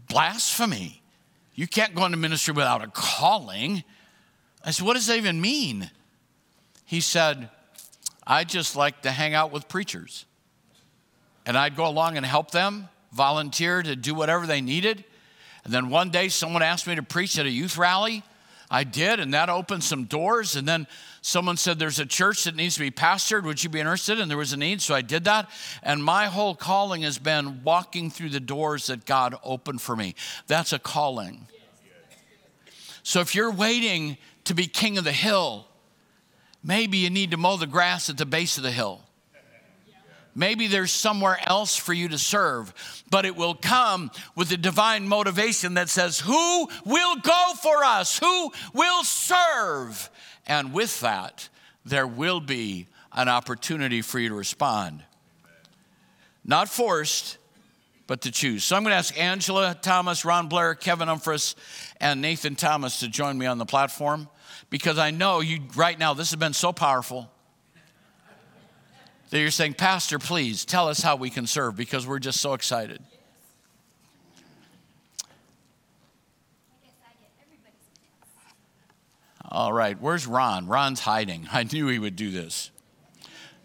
blasphemy. 0.08 0.99
You 1.60 1.68
can't 1.68 1.94
go 1.94 2.06
into 2.06 2.18
ministry 2.18 2.54
without 2.54 2.82
a 2.82 2.88
calling. 2.88 3.84
I 4.64 4.72
said, 4.72 4.86
What 4.86 4.94
does 4.94 5.08
that 5.08 5.18
even 5.18 5.42
mean? 5.42 5.92
He 6.86 7.02
said, 7.02 7.50
I 8.26 8.46
just 8.46 8.78
like 8.78 9.02
to 9.02 9.12
hang 9.12 9.34
out 9.34 9.52
with 9.52 9.68
preachers. 9.68 10.26
And 11.46 11.58
I'd 11.58 11.76
go 11.76 11.86
along 11.86 12.16
and 12.16 12.26
help 12.26 12.52
them, 12.52 12.88
volunteer 13.12 13.84
to 13.84 13.98
do 13.98 14.16
whatever 14.16 14.48
they 14.48 14.62
needed. 14.62 15.04
And 15.66 15.74
then 15.74 15.90
one 15.90 16.12
day 16.12 16.30
someone 16.30 16.62
asked 16.62 16.88
me 16.88 16.96
to 16.96 17.04
preach 17.04 17.38
at 17.38 17.46
a 17.46 17.50
youth 17.50 17.78
rally. 17.78 18.24
I 18.72 18.84
did, 18.84 19.20
and 19.20 19.34
that 19.34 19.50
opened 19.50 19.84
some 19.84 20.06
doors. 20.06 20.56
And 20.56 20.68
then 20.68 20.86
someone 21.22 21.58
said, 21.58 21.80
There's 21.80 22.00
a 22.00 22.06
church 22.06 22.44
that 22.44 22.56
needs 22.56 22.76
to 22.76 22.82
be 22.82 22.92
pastored. 22.92 23.44
Would 23.44 23.64
you 23.64 23.70
be 23.70 23.80
interested? 23.80 24.20
And 24.20 24.30
there 24.30 24.38
was 24.38 24.54
a 24.54 24.58
need, 24.58 24.82
so 24.82 24.94
I 24.94 25.02
did 25.02 25.24
that. 25.24 25.50
And 25.82 26.04
my 26.04 26.26
whole 26.26 26.54
calling 26.54 27.02
has 27.02 27.18
been 27.18 27.64
walking 27.64 28.12
through 28.12 28.30
the 28.30 28.40
doors 28.40 28.88
that 28.88 29.06
God 29.06 29.36
opened 29.44 29.82
for 29.82 29.96
me. 29.96 30.16
That's 30.48 30.72
a 30.72 30.80
calling. 30.80 31.48
So 33.02 33.22
if 33.22 33.34
you're 33.34 33.52
waiting 33.52 34.18
to 34.46 34.54
be 34.54 34.68
king 34.68 35.00
of 35.00 35.04
the 35.04 35.12
hill, 35.12 35.66
maybe 36.64 36.98
you 37.00 37.10
need 37.10 37.32
to 37.32 37.38
mow 37.38 37.58
the 37.58 37.68
grass 37.68 38.10
at 38.10 38.18
the 38.18 38.26
base 38.26 38.58
of 38.58 38.64
the 38.64 38.72
hill. 38.72 39.02
Maybe 40.40 40.68
there's 40.68 40.94
somewhere 40.94 41.38
else 41.48 41.76
for 41.76 41.92
you 41.92 42.08
to 42.08 42.18
serve, 42.18 42.74
but 43.12 43.26
it 43.26 43.36
will 43.36 43.56
come 43.56 44.10
with 44.38 44.50
a 44.54 44.58
divine 44.58 45.06
motivation 45.06 45.74
that 45.74 45.90
says, 45.90 46.22
Who 46.22 46.70
will 46.86 47.18
go 47.18 47.54
for 47.62 47.84
us? 47.84 48.18
Who 48.20 48.54
will 48.74 49.04
serve? 49.04 50.10
And 50.48 50.72
with 50.72 51.02
that, 51.02 51.50
there 51.84 52.08
will 52.08 52.40
be 52.40 52.88
an 53.12 53.28
opportunity 53.28 54.02
for 54.02 54.18
you 54.18 54.30
to 54.30 54.36
respond. 54.36 55.04
Not 56.46 56.70
forced, 56.70 57.38
but 58.08 58.22
to 58.22 58.32
choose. 58.32 58.64
So 58.64 58.78
I'm 58.78 58.84
going 58.84 58.94
to 58.94 58.98
ask 58.98 59.20
Angela 59.20 59.76
Thomas, 59.82 60.24
Ron 60.24 60.48
Blair, 60.48 60.74
Kevin 60.74 61.10
Umphris, 61.10 61.56
and 62.00 62.22
Nathan 62.22 62.56
Thomas 62.56 63.02
to 63.02 63.10
join 63.10 63.38
me 63.38 63.46
on 63.46 63.58
the 63.58 63.66
platform 63.66 64.30
because 64.70 64.98
I 64.98 65.12
know 65.12 65.42
you 65.42 65.60
right 65.76 66.00
now, 66.00 66.14
this 66.14 66.32
has 66.32 66.40
been 66.40 66.54
so 66.54 66.72
powerful 66.72 67.30
that 69.30 69.40
you're 69.40 69.52
saying, 69.52 69.76
Pastor, 69.76 70.18
please 70.20 70.66
tell 70.66 70.88
us 70.88 71.02
how 71.02 71.16
we 71.16 71.30
can 71.30 71.46
serve 71.46 71.76
because 71.76 72.08
we're 72.08 72.20
just 72.20 72.42
so 72.42 72.54
excited. 72.54 73.02
All 79.52 79.74
right, 79.74 80.00
where's 80.00 80.28
Ron? 80.28 80.68
Ron's 80.68 81.00
hiding. 81.00 81.48
I 81.54 81.64
knew 81.64 81.88
he 81.88 82.00
would 82.00 82.16
do 82.16 82.30
this. 82.32 82.70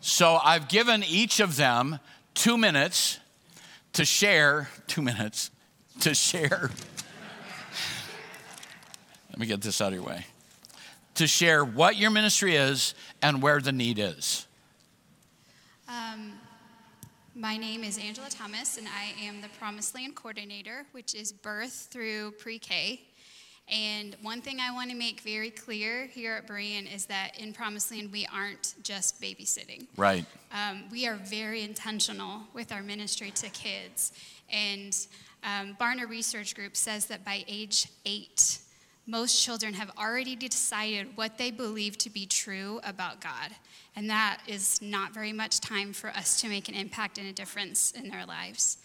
So 0.01 0.39
I've 0.43 0.69
given 0.69 1.03
each 1.05 1.41
of 1.41 1.57
them 1.57 1.99
two 2.35 2.59
minutes 2.59 3.19
to 3.95 4.05
share, 4.05 4.69
two 4.87 5.03
minutes 5.03 5.51
to 6.01 6.15
share. 6.15 6.71
Let 9.31 9.39
me 9.39 9.47
get 9.47 9.63
this 9.63 9.81
out 9.81 9.89
of 9.89 9.95
your 9.95 10.05
way. 10.05 10.27
To 11.17 11.27
share 11.27 11.65
what 11.65 11.97
your 11.97 12.11
ministry 12.11 12.57
is 12.57 12.95
and 13.23 13.41
where 13.41 13.61
the 13.61 13.73
need 13.73 13.99
is. 13.99 14.47
Um, 15.95 16.33
my 17.37 17.57
name 17.57 17.85
is 17.85 17.99
Angela 17.99 18.29
Thomas, 18.29 18.79
and 18.79 18.89
I 18.89 19.15
am 19.25 19.41
the 19.41 19.49
Promised 19.61 19.95
Land 19.95 20.17
Coordinator, 20.17 20.87
which 20.91 21.15
is 21.15 21.31
birth 21.31 21.89
through 21.91 22.33
pre 22.33 22.59
K. 22.59 23.01
And 23.69 24.17
one 24.21 24.41
thing 24.41 24.59
I 24.61 24.73
want 24.73 24.91
to 24.91 24.97
make 24.97 25.21
very 25.21 25.51
clear 25.51 26.07
here 26.07 26.35
at 26.35 26.49
Berean 26.49 26.93
is 26.93 27.07
that 27.07 27.39
in 27.39 27.53
Promised 27.53 27.93
Land, 27.93 28.11
we 28.11 28.27
aren't 28.33 28.75
just 28.83 29.21
babysitting. 29.21 29.87
Right. 29.97 30.27
Um, 30.53 30.85
we 30.91 31.07
are 31.07 31.15
very 31.15 31.63
intentional 31.63 32.41
with 32.55 32.73
our 32.73 32.83
ministry 32.83 33.31
to 33.31 33.49
kids. 33.51 34.13
And 34.51 34.97
um, 35.45 35.77
Barna 35.81 36.09
Research 36.09 36.57
Group 36.57 36.77
says 36.77 37.07
that 37.07 37.25
by 37.25 37.45
age 37.47 37.87
eight, 38.05 38.59
most 39.07 39.43
children 39.43 39.75
have 39.75 39.91
already 39.99 40.35
decided 40.35 41.17
what 41.17 41.37
they 41.37 41.51
believe 41.51 41.99
to 41.99 42.11
be 42.11 42.27
true 42.27 42.81
about 42.85 43.21
God. 43.21 43.51
And 43.97 44.09
that 44.11 44.41
is 44.47 44.81
not 44.81 45.13
very 45.13 45.33
much 45.33 45.61
time 45.61 45.93
for 45.93 46.11
us 46.11 46.41
to 46.41 46.49
make 46.49 46.69
an 46.69 46.75
impact 46.75 47.19
and 47.19 47.29
a 47.29 47.33
difference 47.33 47.93
in 47.93 48.09
their 48.09 48.25
lives. 48.25 48.79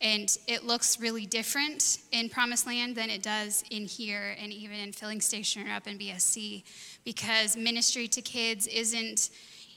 And 0.00 0.36
it 0.46 0.64
looks 0.64 1.00
really 1.00 1.26
different 1.26 1.98
in 2.12 2.28
Promised 2.28 2.66
Land 2.66 2.94
than 2.94 3.10
it 3.10 3.22
does 3.22 3.64
in 3.70 3.84
here 3.84 4.36
and 4.40 4.52
even 4.52 4.78
in 4.78 4.92
Filling 4.92 5.20
Station 5.20 5.66
or 5.66 5.72
up 5.72 5.86
in 5.86 5.98
BSC 5.98 6.62
because 7.04 7.56
ministry 7.56 8.06
to 8.08 8.22
kids 8.22 8.66
isn't 8.68 9.30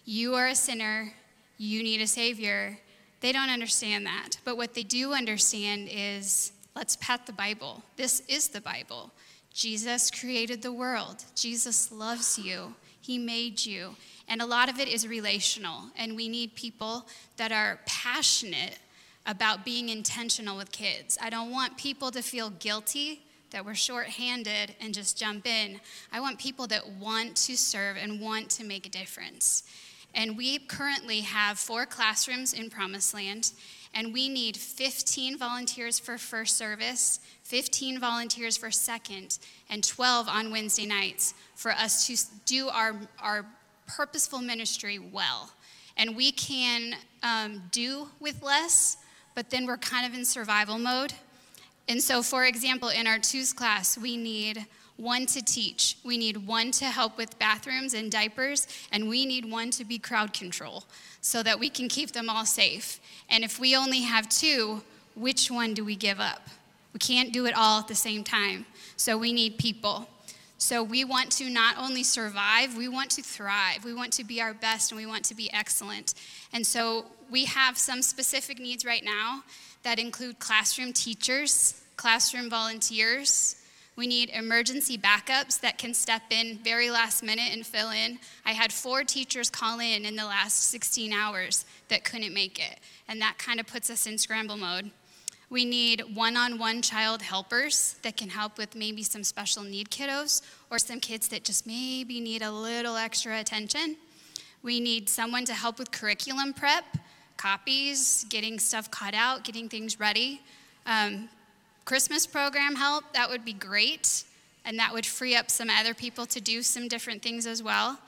you 0.06 0.36
are 0.36 0.47
a 0.47 0.56
sinner, 0.56 1.13
you 1.58 1.82
need 1.82 2.01
a 2.01 2.08
savior. 2.08 2.77
They 3.19 3.32
don't 3.32 3.49
understand 3.49 4.06
that. 4.06 4.38
But 4.45 4.58
what 4.58 4.73
they 4.73 4.84
do 4.84 5.13
understand 5.13 5.89
is 5.91 6.51
let's 6.75 6.95
pat 6.97 7.25
the 7.25 7.34
Bible. 7.34 7.84
This 7.97 8.21
is 8.27 8.47
the 8.49 8.62
Bible. 8.62 9.12
Jesus 9.53 10.09
created 10.09 10.61
the 10.61 10.71
world, 10.71 11.23
Jesus 11.35 11.91
loves 11.91 12.39
you, 12.39 12.75
He 13.01 13.17
made 13.17 13.65
you. 13.65 13.95
And 14.27 14.41
a 14.41 14.45
lot 14.45 14.69
of 14.69 14.79
it 14.79 14.87
is 14.87 15.05
relational, 15.05 15.83
and 15.97 16.15
we 16.15 16.29
need 16.29 16.55
people 16.55 17.07
that 17.35 17.51
are 17.51 17.79
passionate 17.85 18.79
about 19.25 19.65
being 19.65 19.89
intentional 19.89 20.57
with 20.57 20.71
kids. 20.71 21.17
I 21.21 21.29
don't 21.29 21.51
want 21.51 21.77
people 21.77 22.11
to 22.11 22.21
feel 22.21 22.49
guilty 22.49 23.21
that 23.51 23.65
we're 23.65 23.75
short-handed 23.75 24.75
and 24.79 24.93
just 24.93 25.17
jump 25.17 25.45
in. 25.45 25.81
I 26.11 26.21
want 26.21 26.39
people 26.39 26.67
that 26.67 26.87
want 26.87 27.35
to 27.35 27.57
serve 27.57 27.97
and 27.97 28.21
want 28.21 28.49
to 28.51 28.63
make 28.63 28.85
a 28.87 28.89
difference. 28.89 29.63
And 30.15 30.37
we 30.37 30.59
currently 30.59 31.21
have 31.21 31.59
four 31.59 31.85
classrooms 31.85 32.53
in 32.53 32.69
Promised 32.69 33.13
Land, 33.13 33.51
and 33.93 34.13
we 34.13 34.29
need 34.29 34.55
15 34.57 35.37
volunteers 35.37 35.99
for 35.99 36.17
first 36.17 36.57
service, 36.57 37.19
15 37.51 37.99
volunteers 37.99 38.57
for 38.57 38.71
second, 38.71 39.39
and 39.69 39.83
12 39.83 40.27
on 40.27 40.51
Wednesday 40.51 40.85
nights 40.85 41.33
for 41.55 41.71
us 41.71 42.07
to 42.07 42.15
do 42.45 42.69
our, 42.69 42.95
our 43.21 43.45
purposeful 43.87 44.39
ministry 44.39 44.99
well. 44.99 45.51
And 45.97 46.15
we 46.15 46.31
can 46.31 46.95
um, 47.21 47.61
do 47.71 48.07
with 48.19 48.41
less, 48.41 48.97
but 49.35 49.49
then 49.49 49.65
we're 49.65 49.77
kind 49.77 50.05
of 50.05 50.17
in 50.17 50.25
survival 50.25 50.79
mode 50.79 51.13
and 51.87 52.01
so, 52.01 52.23
for 52.23 52.45
example, 52.45 52.87
in 52.87 53.05
our 53.05 53.19
twos 53.19 53.51
class, 53.51 53.97
we 53.97 54.15
need 54.15 54.65
one 54.95 55.25
to 55.25 55.41
teach, 55.41 55.97
we 56.05 56.17
need 56.17 56.47
one 56.47 56.71
to 56.71 56.85
help 56.85 57.17
with 57.17 57.37
bathrooms 57.39 57.93
and 57.93 58.11
diapers, 58.11 58.65
and 58.91 59.09
we 59.09 59.25
need 59.25 59.43
one 59.43 59.71
to 59.71 59.83
be 59.83 59.97
crowd 59.97 60.31
control 60.31 60.85
so 61.21 61.41
that 61.43 61.59
we 61.59 61.69
can 61.69 61.89
keep 61.89 62.11
them 62.11 62.29
all 62.29 62.45
safe. 62.45 62.99
And 63.29 63.43
if 63.43 63.59
we 63.59 63.75
only 63.75 64.01
have 64.01 64.29
two, 64.29 64.83
which 65.15 65.49
one 65.49 65.73
do 65.73 65.83
we 65.83 65.97
give 65.97 66.19
up? 66.19 66.47
We 66.93 66.99
can't 66.99 67.32
do 67.32 67.45
it 67.45 67.54
all 67.56 67.80
at 67.80 67.88
the 67.88 67.95
same 67.95 68.23
time. 68.23 68.65
So 68.97 69.17
we 69.17 69.34
need 69.34 69.58
people. 69.58 70.08
So 70.58 70.84
we 70.84 71.04
want 71.04 71.32
to 71.34 71.49
not 71.49 71.75
only 71.80 72.04
survive, 72.04 72.77
we 72.77 72.88
want 72.88 73.10
to 73.12 73.23
thrive. 73.23 73.84
We 73.84 73.95
want 73.95 74.13
to 74.13 74.23
be 74.23 74.41
our 74.41 74.54
best 74.54 74.91
and 74.91 74.99
we 74.99 75.08
want 75.08 75.25
to 75.25 75.36
be 75.36 75.51
excellent. 75.51 76.13
And 76.54 76.65
so 76.65 77.06
we 77.32 77.45
have 77.45 77.77
some 77.77 78.04
specific 78.04 78.60
needs 78.60 78.86
right 78.86 79.04
now 79.04 79.43
that 79.82 79.97
include 79.97 80.38
classroom 80.38 80.93
teachers, 80.93 81.82
classroom 81.95 82.49
volunteers. 82.49 83.56
We 83.95 84.06
need 84.06 84.30
emergency 84.30 84.97
backups 84.97 85.60
that 85.62 85.77
can 85.77 85.93
step 85.93 86.21
in 86.30 86.60
very 86.63 86.91
last 86.91 87.23
minute 87.23 87.49
and 87.51 87.65
fill 87.65 87.89
in. 87.89 88.19
I 88.45 88.51
had 88.51 88.71
four 88.71 89.04
teachers 89.04 89.49
call 89.49 89.80
in 89.80 90.06
in 90.06 90.15
the 90.15 90.25
last 90.25 90.69
16 90.69 91.12
hours 91.12 91.65
that 91.88 92.04
couldn't 92.04 92.34
make 92.34 92.60
it, 92.60 92.80
and 93.08 93.19
that 93.21 93.38
kind 93.38 93.60
of 93.60 93.67
puts 93.67 93.89
us 93.89 94.06
in 94.06 94.17
scramble 94.17 94.58
mode. 94.58 94.91
We 95.51 95.65
need 95.65 96.15
one 96.15 96.37
on 96.37 96.57
one 96.57 96.81
child 96.81 97.21
helpers 97.21 97.97
that 98.03 98.15
can 98.15 98.29
help 98.29 98.57
with 98.57 98.73
maybe 98.73 99.03
some 99.03 99.21
special 99.21 99.63
need 99.63 99.89
kiddos 99.89 100.41
or 100.69 100.79
some 100.79 101.01
kids 101.01 101.27
that 101.27 101.43
just 101.43 101.67
maybe 101.67 102.21
need 102.21 102.41
a 102.41 102.49
little 102.49 102.95
extra 102.95 103.37
attention. 103.37 103.97
We 104.63 104.79
need 104.79 105.09
someone 105.09 105.43
to 105.43 105.53
help 105.53 105.77
with 105.77 105.91
curriculum 105.91 106.53
prep 106.53 106.85
copies, 107.35 108.25
getting 108.29 108.59
stuff 108.59 108.89
cut 108.91 109.13
out, 109.13 109.43
getting 109.43 109.67
things 109.67 109.99
ready. 109.99 110.41
Um, 110.85 111.27
Christmas 111.83 112.25
program 112.25 112.75
help, 112.75 113.03
that 113.11 113.29
would 113.29 113.43
be 113.43 113.53
great. 113.53 114.23
And 114.63 114.79
that 114.79 114.93
would 114.93 115.05
free 115.05 115.35
up 115.35 115.51
some 115.51 115.69
other 115.69 115.93
people 115.93 116.25
to 116.27 116.39
do 116.39 116.61
some 116.61 116.87
different 116.87 117.21
things 117.21 117.45
as 117.45 117.61
well. 117.61 117.99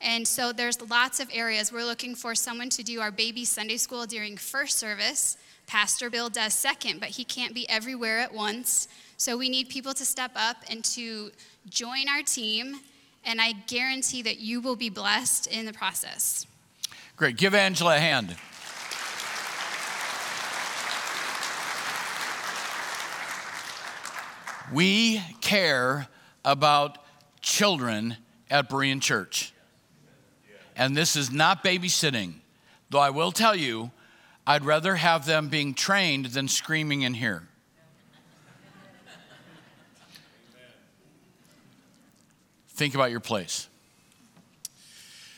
And 0.00 0.28
so 0.28 0.52
there's 0.52 0.80
lots 0.88 1.18
of 1.18 1.28
areas. 1.32 1.72
We're 1.72 1.84
looking 1.84 2.14
for 2.14 2.36
someone 2.36 2.68
to 2.70 2.84
do 2.84 3.00
our 3.00 3.10
baby 3.10 3.44
Sunday 3.44 3.78
school 3.78 4.06
during 4.06 4.36
first 4.36 4.78
service. 4.78 5.36
Pastor 5.66 6.10
Bill 6.10 6.28
does 6.28 6.54
second, 6.54 7.00
but 7.00 7.10
he 7.10 7.24
can't 7.24 7.54
be 7.54 7.68
everywhere 7.68 8.18
at 8.18 8.32
once. 8.32 8.88
So 9.16 9.36
we 9.36 9.48
need 9.48 9.68
people 9.68 9.94
to 9.94 10.04
step 10.04 10.30
up 10.36 10.58
and 10.70 10.84
to 10.84 11.30
join 11.68 12.08
our 12.08 12.22
team. 12.22 12.76
And 13.24 13.40
I 13.40 13.52
guarantee 13.52 14.22
that 14.22 14.38
you 14.38 14.60
will 14.60 14.76
be 14.76 14.90
blessed 14.90 15.48
in 15.48 15.66
the 15.66 15.72
process. 15.72 16.46
Great. 17.16 17.36
Give 17.36 17.54
Angela 17.54 17.96
a 17.96 17.98
hand. 17.98 18.36
We 24.72 25.22
care 25.40 26.08
about 26.44 26.98
children 27.40 28.16
at 28.50 28.68
Berean 28.68 29.00
Church. 29.00 29.52
And 30.76 30.96
this 30.96 31.16
is 31.16 31.32
not 31.32 31.64
babysitting, 31.64 32.34
though 32.90 32.98
I 32.98 33.10
will 33.10 33.32
tell 33.32 33.56
you, 33.56 33.90
I'd 34.46 34.64
rather 34.64 34.94
have 34.94 35.26
them 35.26 35.48
being 35.48 35.74
trained 35.74 36.26
than 36.26 36.46
screaming 36.46 37.02
in 37.02 37.14
here. 37.14 37.42
Think 42.68 42.94
about 42.94 43.10
your 43.10 43.20
place. 43.20 43.68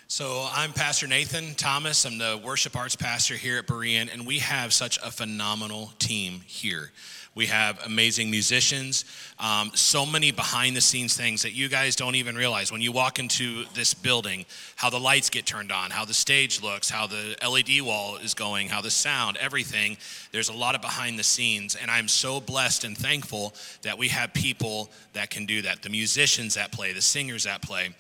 So, 0.09 0.49
I'm 0.53 0.73
Pastor 0.73 1.07
Nathan 1.07 1.55
Thomas. 1.55 2.05
I'm 2.05 2.19
the 2.19 2.41
worship 2.45 2.77
arts 2.77 2.97
pastor 2.97 3.35
here 3.35 3.59
at 3.59 3.67
Berean, 3.67 4.13
and 4.13 4.27
we 4.27 4.39
have 4.41 4.73
such 4.73 4.99
a 4.99 5.11
phenomenal 5.11 5.93
team 5.99 6.41
here. 6.47 6.91
We 7.39 7.47
have 7.47 7.87
amazing 7.87 8.33
musicians, 8.33 9.05
um, 9.39 9.71
so 9.73 10.05
many 10.05 10.33
behind 10.33 10.75
the 10.75 10.81
scenes 10.81 11.17
things 11.17 11.43
that 11.43 11.53
you 11.53 11.69
guys 11.69 11.95
don't 11.95 12.17
even 12.17 12.35
realize. 12.35 12.73
When 12.73 12.81
you 12.81 12.91
walk 12.91 13.21
into 13.21 13.65
this 13.75 13.95
building, 13.95 14.45
how 14.75 14.91
the 14.91 14.99
lights 14.99 15.31
get 15.31 15.47
turned 15.47 15.71
on, 15.71 15.93
how 15.93 16.05
the 16.05 16.15
stage 16.15 16.61
looks, 16.61 16.91
how 16.91 17.07
the 17.07 17.37
LED 17.49 17.81
wall 17.83 18.17
is 18.17 18.35
going, 18.35 18.67
how 18.67 18.81
the 18.81 18.91
sound, 18.91 19.37
everything. 19.37 19.99
There's 20.33 20.49
a 20.49 20.53
lot 20.53 20.75
of 20.75 20.81
behind 20.81 21.17
the 21.17 21.23
scenes. 21.23 21.77
And 21.77 21.93
I'm 21.93 22.09
so 22.09 22.41
blessed 22.41 22.83
and 22.83 22.99
thankful 22.99 23.55
that 23.83 23.97
we 23.97 24.09
have 24.09 24.35
people 24.35 24.91
that 25.13 25.31
can 25.31 25.47
do 25.47 25.63
that 25.63 25.83
the 25.83 25.91
musicians 25.91 26.55
that 26.55 26.73
play, 26.73 26.93
the 26.93 27.01
singers 27.01 27.45
that 27.45 27.63
play. 27.63 27.91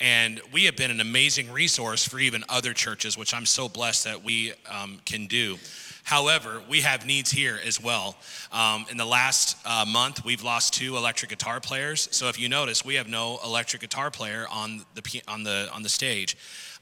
And 0.00 0.40
we 0.52 0.64
have 0.64 0.74
been 0.74 0.90
an 0.90 1.00
amazing 1.00 1.52
resource 1.52 2.04
for 2.04 2.18
even 2.18 2.42
other 2.48 2.72
churches, 2.72 3.16
which 3.16 3.32
I'm 3.32 3.46
so 3.46 3.68
blessed 3.68 4.02
that 4.06 4.24
we 4.24 4.54
um, 4.68 4.98
can 5.04 5.28
do. 5.28 5.56
However, 6.08 6.62
we 6.70 6.80
have 6.80 7.04
needs 7.04 7.30
here 7.30 7.60
as 7.66 7.82
well. 7.82 8.16
Um, 8.50 8.86
in 8.90 8.96
the 8.96 9.04
last 9.04 9.58
uh, 9.66 9.84
month, 9.86 10.24
we've 10.24 10.42
lost 10.42 10.72
two 10.72 10.96
electric 10.96 11.28
guitar 11.28 11.60
players. 11.60 12.08
So 12.12 12.28
if 12.30 12.40
you 12.40 12.48
notice, 12.48 12.82
we 12.82 12.94
have 12.94 13.08
no 13.08 13.38
electric 13.44 13.82
guitar 13.82 14.10
player 14.10 14.46
on 14.50 14.86
the 14.94 15.22
on 15.28 15.44
the 15.44 15.68
on 15.70 15.82
the 15.82 15.90
stage. 15.90 16.34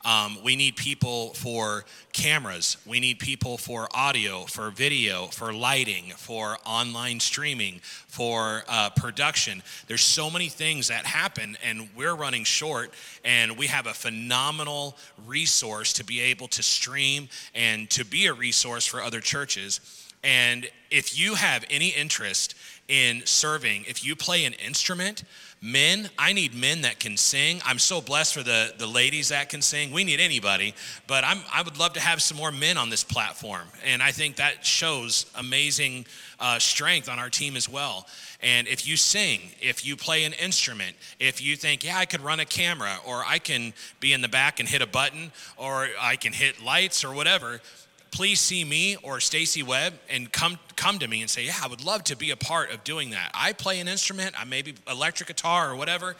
Um, 0.07 0.39
we 0.45 0.55
need 0.55 0.77
people 0.77 1.35
for 1.35 1.85
cameras. 2.13 2.77
We 2.87 3.01
need 3.01 3.19
people 3.19 3.59
for 3.59 3.89
audio, 3.93 4.45
for 4.45 4.71
video, 4.71 5.27
for 5.27 5.53
lighting, 5.53 6.13
for 6.17 6.59
online 6.65 7.19
streaming, 7.19 7.81
for 7.83 8.63
uh, 8.69 8.91
production. 8.91 9.65
There's 9.89 10.03
so 10.03 10.31
many 10.31 10.49
things 10.49 10.87
that 10.89 11.07
happen, 11.07 11.59
and 11.63 11.89
we're 11.97 12.15
running 12.15 12.45
short. 12.45 12.95
And 13.25 13.59
we 13.59 13.67
have 13.67 13.89
a 13.89 13.95
phenomenal 13.95 14.97
resource 15.27 15.93
to 15.95 16.05
be 16.05 16.21
able 16.21 16.47
to 16.49 16.63
stream 16.63 17.29
and 17.53 17.91
to 17.91 18.05
be 18.05 18.27
a 18.27 18.33
resource 18.33 18.87
for 18.87 19.03
other 19.03 19.21
churches. 19.21 19.81
And 20.23 20.71
if 20.89 21.19
you 21.19 21.35
have 21.35 21.65
any 21.69 21.89
interest 21.89 22.55
in 22.87 23.23
serving, 23.25 23.85
if 23.89 24.05
you 24.05 24.15
play 24.15 24.45
an 24.45 24.53
instrument, 24.55 25.25
men 25.63 26.09
i 26.19 26.33
need 26.33 26.55
men 26.55 26.83
that 26.83 27.01
can 27.01 27.17
sing. 27.17 27.61
I'm 27.65 27.79
so 27.79 28.01
blessed 28.01 28.35
for 28.35 28.43
the, 28.43 28.75
the 28.79 28.87
ladies 28.87 29.31
that 29.31 29.49
can 29.49 29.63
sing. 29.63 29.93
We 29.93 30.05
need 30.05 30.21
anybody 30.21 30.75
but 31.07 31.25
I'm, 31.25 31.41
i 31.53 31.63
would 31.63 31.79
love 31.79 31.95
to 31.95 32.01
have 32.01 32.23
some 32.23 32.37
more 32.37 32.53
men 32.53 32.77
on 32.77 32.91
this 32.91 33.05
platform. 33.05 33.67
And 33.85 34.03
i 34.03 34.13
think 34.13 34.37
that 34.37 34.65
shows 34.65 35.27
amazing 35.35 36.07
uh, 36.39 36.59
strength 36.59 37.09
on 37.09 37.19
our 37.19 37.31
team 37.31 37.57
as 37.57 37.69
well. 37.69 38.07
And 38.43 38.69
if 38.69 38.87
you 38.87 38.97
sing 38.97 39.41
if 39.61 39.85
you 39.87 39.97
play 39.97 40.25
an 40.25 40.33
instrument 40.35 40.95
if 41.19 41.43
you 41.43 41.57
think 41.57 41.85
yeah 41.85 41.99
i 41.99 42.05
could 42.05 42.21
run 42.21 42.41
a 42.41 42.45
camera 42.45 42.97
or 43.07 43.25
i 43.27 43.39
can 43.39 43.73
be 44.01 44.13
in 44.13 44.21
the 44.21 44.29
back 44.29 44.61
and 44.61 44.69
hit 44.69 44.83
a 44.83 44.87
button 44.87 45.33
or 45.57 45.89
i 46.01 46.17
can 46.17 46.33
hit 46.33 46.63
lights 46.63 47.05
or 47.05 47.15
whatever 47.15 47.61
please 48.11 48.41
see 48.41 48.65
me 48.65 48.97
or 49.03 49.21
Stacy 49.21 49.63
Webb 49.63 49.95
and 50.09 50.31
come 50.31 50.59
come 50.77 50.99
to 50.99 51.09
me 51.09 51.21
and 51.21 51.31
say, 51.31 51.45
"Yeah, 51.45 51.57
I 51.63 51.69
would 51.69 51.85
love 51.85 52.05
to 52.05 52.17
be 52.17 52.31
a 52.31 52.37
part 52.37 52.71
of 52.71 52.85
doing 52.85 53.11
that. 53.11 53.31
I 53.35 53.53
play 53.53 53.81
an 53.81 53.89
instrument, 53.89 54.39
I 54.39 54.45
maybe 54.45 54.75
electric 54.89 55.29
guitar 55.29 55.71
or 55.71 55.77
whatever." 55.77 56.17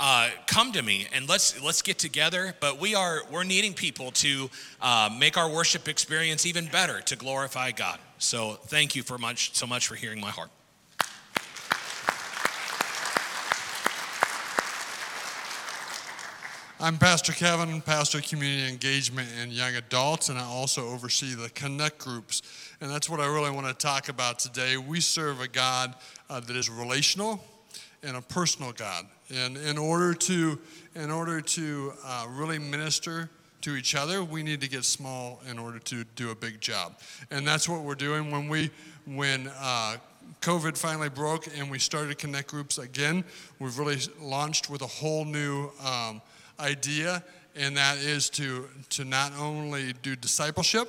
Uh, 0.00 0.30
come 0.46 0.70
to 0.70 0.80
me 0.80 1.08
and 1.12 1.28
let's 1.28 1.60
let's 1.62 1.82
get 1.82 1.98
together. 1.98 2.54
But 2.60 2.78
we 2.78 2.94
are 2.94 3.22
we're 3.30 3.44
needing 3.44 3.74
people 3.74 4.12
to 4.12 4.48
uh, 4.80 5.10
make 5.18 5.36
our 5.36 5.50
worship 5.50 5.88
experience 5.88 6.46
even 6.46 6.66
better 6.66 7.00
to 7.00 7.16
glorify 7.16 7.72
God. 7.72 7.98
So 8.18 8.58
thank 8.66 8.94
you 8.94 9.02
for 9.02 9.18
much 9.18 9.54
so 9.54 9.66
much 9.66 9.88
for 9.88 9.96
hearing 9.96 10.20
my 10.20 10.30
heart. 10.30 10.50
I'm 16.80 16.96
Pastor 16.96 17.32
Kevin, 17.32 17.80
Pastor 17.80 18.18
of 18.18 18.28
Community 18.28 18.68
Engagement 18.68 19.28
and 19.40 19.50
Young 19.50 19.74
Adults, 19.74 20.28
and 20.28 20.38
I 20.38 20.44
also 20.44 20.88
oversee 20.90 21.34
the 21.34 21.48
Connect 21.48 21.98
groups. 21.98 22.40
And 22.80 22.88
that's 22.88 23.10
what 23.10 23.18
I 23.18 23.26
really 23.26 23.50
want 23.50 23.66
to 23.66 23.74
talk 23.74 24.08
about 24.08 24.38
today. 24.38 24.76
We 24.76 25.00
serve 25.00 25.40
a 25.40 25.48
God 25.48 25.96
uh, 26.30 26.38
that 26.38 26.54
is 26.54 26.70
relational 26.70 27.42
and 28.04 28.16
a 28.16 28.20
personal 28.20 28.70
God. 28.70 29.06
And 29.34 29.56
in 29.56 29.76
order 29.76 30.14
to, 30.14 30.56
in 30.94 31.10
order 31.10 31.40
to 31.40 31.94
uh, 32.06 32.26
really 32.30 32.60
minister 32.60 33.28
to 33.62 33.74
each 33.74 33.96
other, 33.96 34.22
we 34.22 34.44
need 34.44 34.60
to 34.60 34.68
get 34.68 34.84
small 34.84 35.40
in 35.50 35.58
order 35.58 35.80
to 35.80 36.04
do 36.14 36.30
a 36.30 36.34
big 36.36 36.60
job. 36.60 37.00
And 37.32 37.44
that's 37.44 37.68
what 37.68 37.82
we're 37.82 37.96
doing 37.96 38.30
when 38.30 38.48
we, 38.48 38.70
when 39.04 39.50
uh, 39.58 39.96
COVID 40.42 40.78
finally 40.78 41.08
broke 41.08 41.48
and 41.58 41.72
we 41.72 41.80
started 41.80 42.18
Connect 42.18 42.48
groups 42.48 42.78
again. 42.78 43.24
We've 43.58 43.76
really 43.76 43.98
launched 44.20 44.70
with 44.70 44.82
a 44.82 44.86
whole 44.86 45.24
new 45.24 45.72
um, 45.84 46.22
idea, 46.60 47.22
and 47.56 47.76
that 47.76 47.98
is 47.98 48.30
to, 48.30 48.68
to 48.90 49.04
not 49.04 49.32
only 49.38 49.92
do 50.02 50.16
discipleship, 50.16 50.88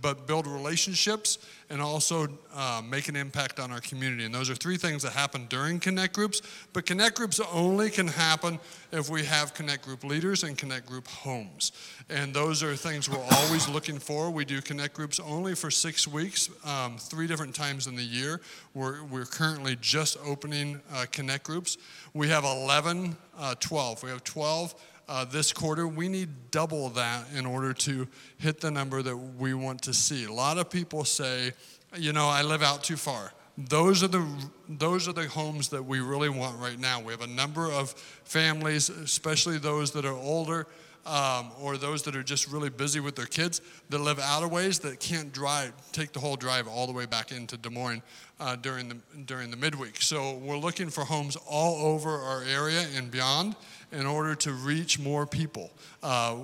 but 0.00 0.26
build 0.26 0.46
relationships 0.46 1.38
and 1.70 1.80
also 1.80 2.28
uh, 2.54 2.82
make 2.88 3.08
an 3.08 3.16
impact 3.16 3.58
on 3.60 3.70
our 3.70 3.80
community. 3.80 4.24
And 4.24 4.34
those 4.34 4.50
are 4.50 4.54
three 4.54 4.76
things 4.76 5.02
that 5.02 5.12
happen 5.12 5.46
during 5.48 5.80
Connect 5.80 6.14
groups. 6.14 6.42
But 6.72 6.86
Connect 6.86 7.16
groups 7.16 7.40
only 7.52 7.90
can 7.90 8.08
happen 8.08 8.58
if 8.92 9.08
we 9.08 9.24
have 9.24 9.54
Connect 9.54 9.84
group 9.84 10.04
leaders 10.04 10.42
and 10.42 10.56
Connect 10.56 10.86
group 10.86 11.06
homes. 11.08 11.72
And 12.10 12.34
those 12.34 12.62
are 12.62 12.76
things 12.76 13.08
we're 13.08 13.26
always 13.32 13.68
looking 13.68 13.98
for. 13.98 14.30
We 14.30 14.44
do 14.44 14.60
Connect 14.60 14.94
groups 14.94 15.20
only 15.20 15.54
for 15.54 15.70
six 15.70 16.06
weeks, 16.06 16.50
um, 16.64 16.96
three 16.98 17.26
different 17.26 17.54
times 17.54 17.86
in 17.86 17.96
the 17.96 18.02
year. 18.02 18.40
We're, 18.74 19.02
we're 19.04 19.26
currently 19.26 19.76
just 19.80 20.16
opening 20.24 20.80
uh, 20.92 21.06
Connect 21.12 21.44
groups. 21.44 21.78
We 22.12 22.28
have 22.28 22.44
11, 22.44 23.16
uh, 23.38 23.54
12. 23.60 24.02
We 24.02 24.10
have 24.10 24.24
12 24.24 24.74
uh, 25.08 25.24
this 25.24 25.52
quarter, 25.52 25.86
we 25.86 26.08
need 26.08 26.28
double 26.50 26.88
that 26.90 27.26
in 27.34 27.46
order 27.46 27.72
to 27.74 28.08
hit 28.38 28.60
the 28.60 28.70
number 28.70 29.02
that 29.02 29.16
we 29.16 29.54
want 29.54 29.82
to 29.82 29.92
see. 29.92 30.24
A 30.24 30.32
lot 30.32 30.58
of 30.58 30.70
people 30.70 31.04
say, 31.04 31.52
you 31.96 32.12
know, 32.12 32.26
I 32.26 32.42
live 32.42 32.62
out 32.62 32.82
too 32.82 32.96
far. 32.96 33.32
Those 33.56 34.02
are 34.02 34.08
the 34.08 34.26
those 34.68 35.06
are 35.06 35.12
the 35.12 35.28
homes 35.28 35.68
that 35.68 35.84
we 35.84 36.00
really 36.00 36.28
want 36.28 36.58
right 36.58 36.78
now. 36.78 37.00
We 37.00 37.12
have 37.12 37.20
a 37.20 37.26
number 37.26 37.70
of 37.70 37.90
families, 38.24 38.88
especially 38.88 39.58
those 39.58 39.92
that 39.92 40.04
are 40.04 40.16
older. 40.16 40.66
Um, 41.06 41.50
or 41.60 41.76
those 41.76 42.02
that 42.04 42.16
are 42.16 42.22
just 42.22 42.50
really 42.50 42.70
busy 42.70 42.98
with 42.98 43.14
their 43.14 43.26
kids 43.26 43.60
that 43.90 43.98
live 43.98 44.18
out 44.18 44.42
of 44.42 44.50
ways 44.50 44.78
that 44.78 45.00
can't 45.00 45.34
drive, 45.34 45.74
take 45.92 46.14
the 46.14 46.18
whole 46.18 46.34
drive 46.34 46.66
all 46.66 46.86
the 46.86 46.94
way 46.94 47.04
back 47.04 47.30
into 47.30 47.58
Des 47.58 47.68
Moines 47.68 48.00
uh, 48.40 48.56
during 48.56 48.88
the 48.88 48.96
during 49.26 49.50
the 49.50 49.56
midweek. 49.58 50.00
So 50.00 50.38
we're 50.38 50.56
looking 50.56 50.88
for 50.88 51.04
homes 51.04 51.36
all 51.46 51.92
over 51.92 52.08
our 52.08 52.42
area 52.44 52.86
and 52.96 53.10
beyond 53.10 53.54
in 53.94 54.06
order 54.06 54.34
to 54.34 54.52
reach 54.52 54.98
more 54.98 55.26
people. 55.26 55.70
Uh, 56.02 56.36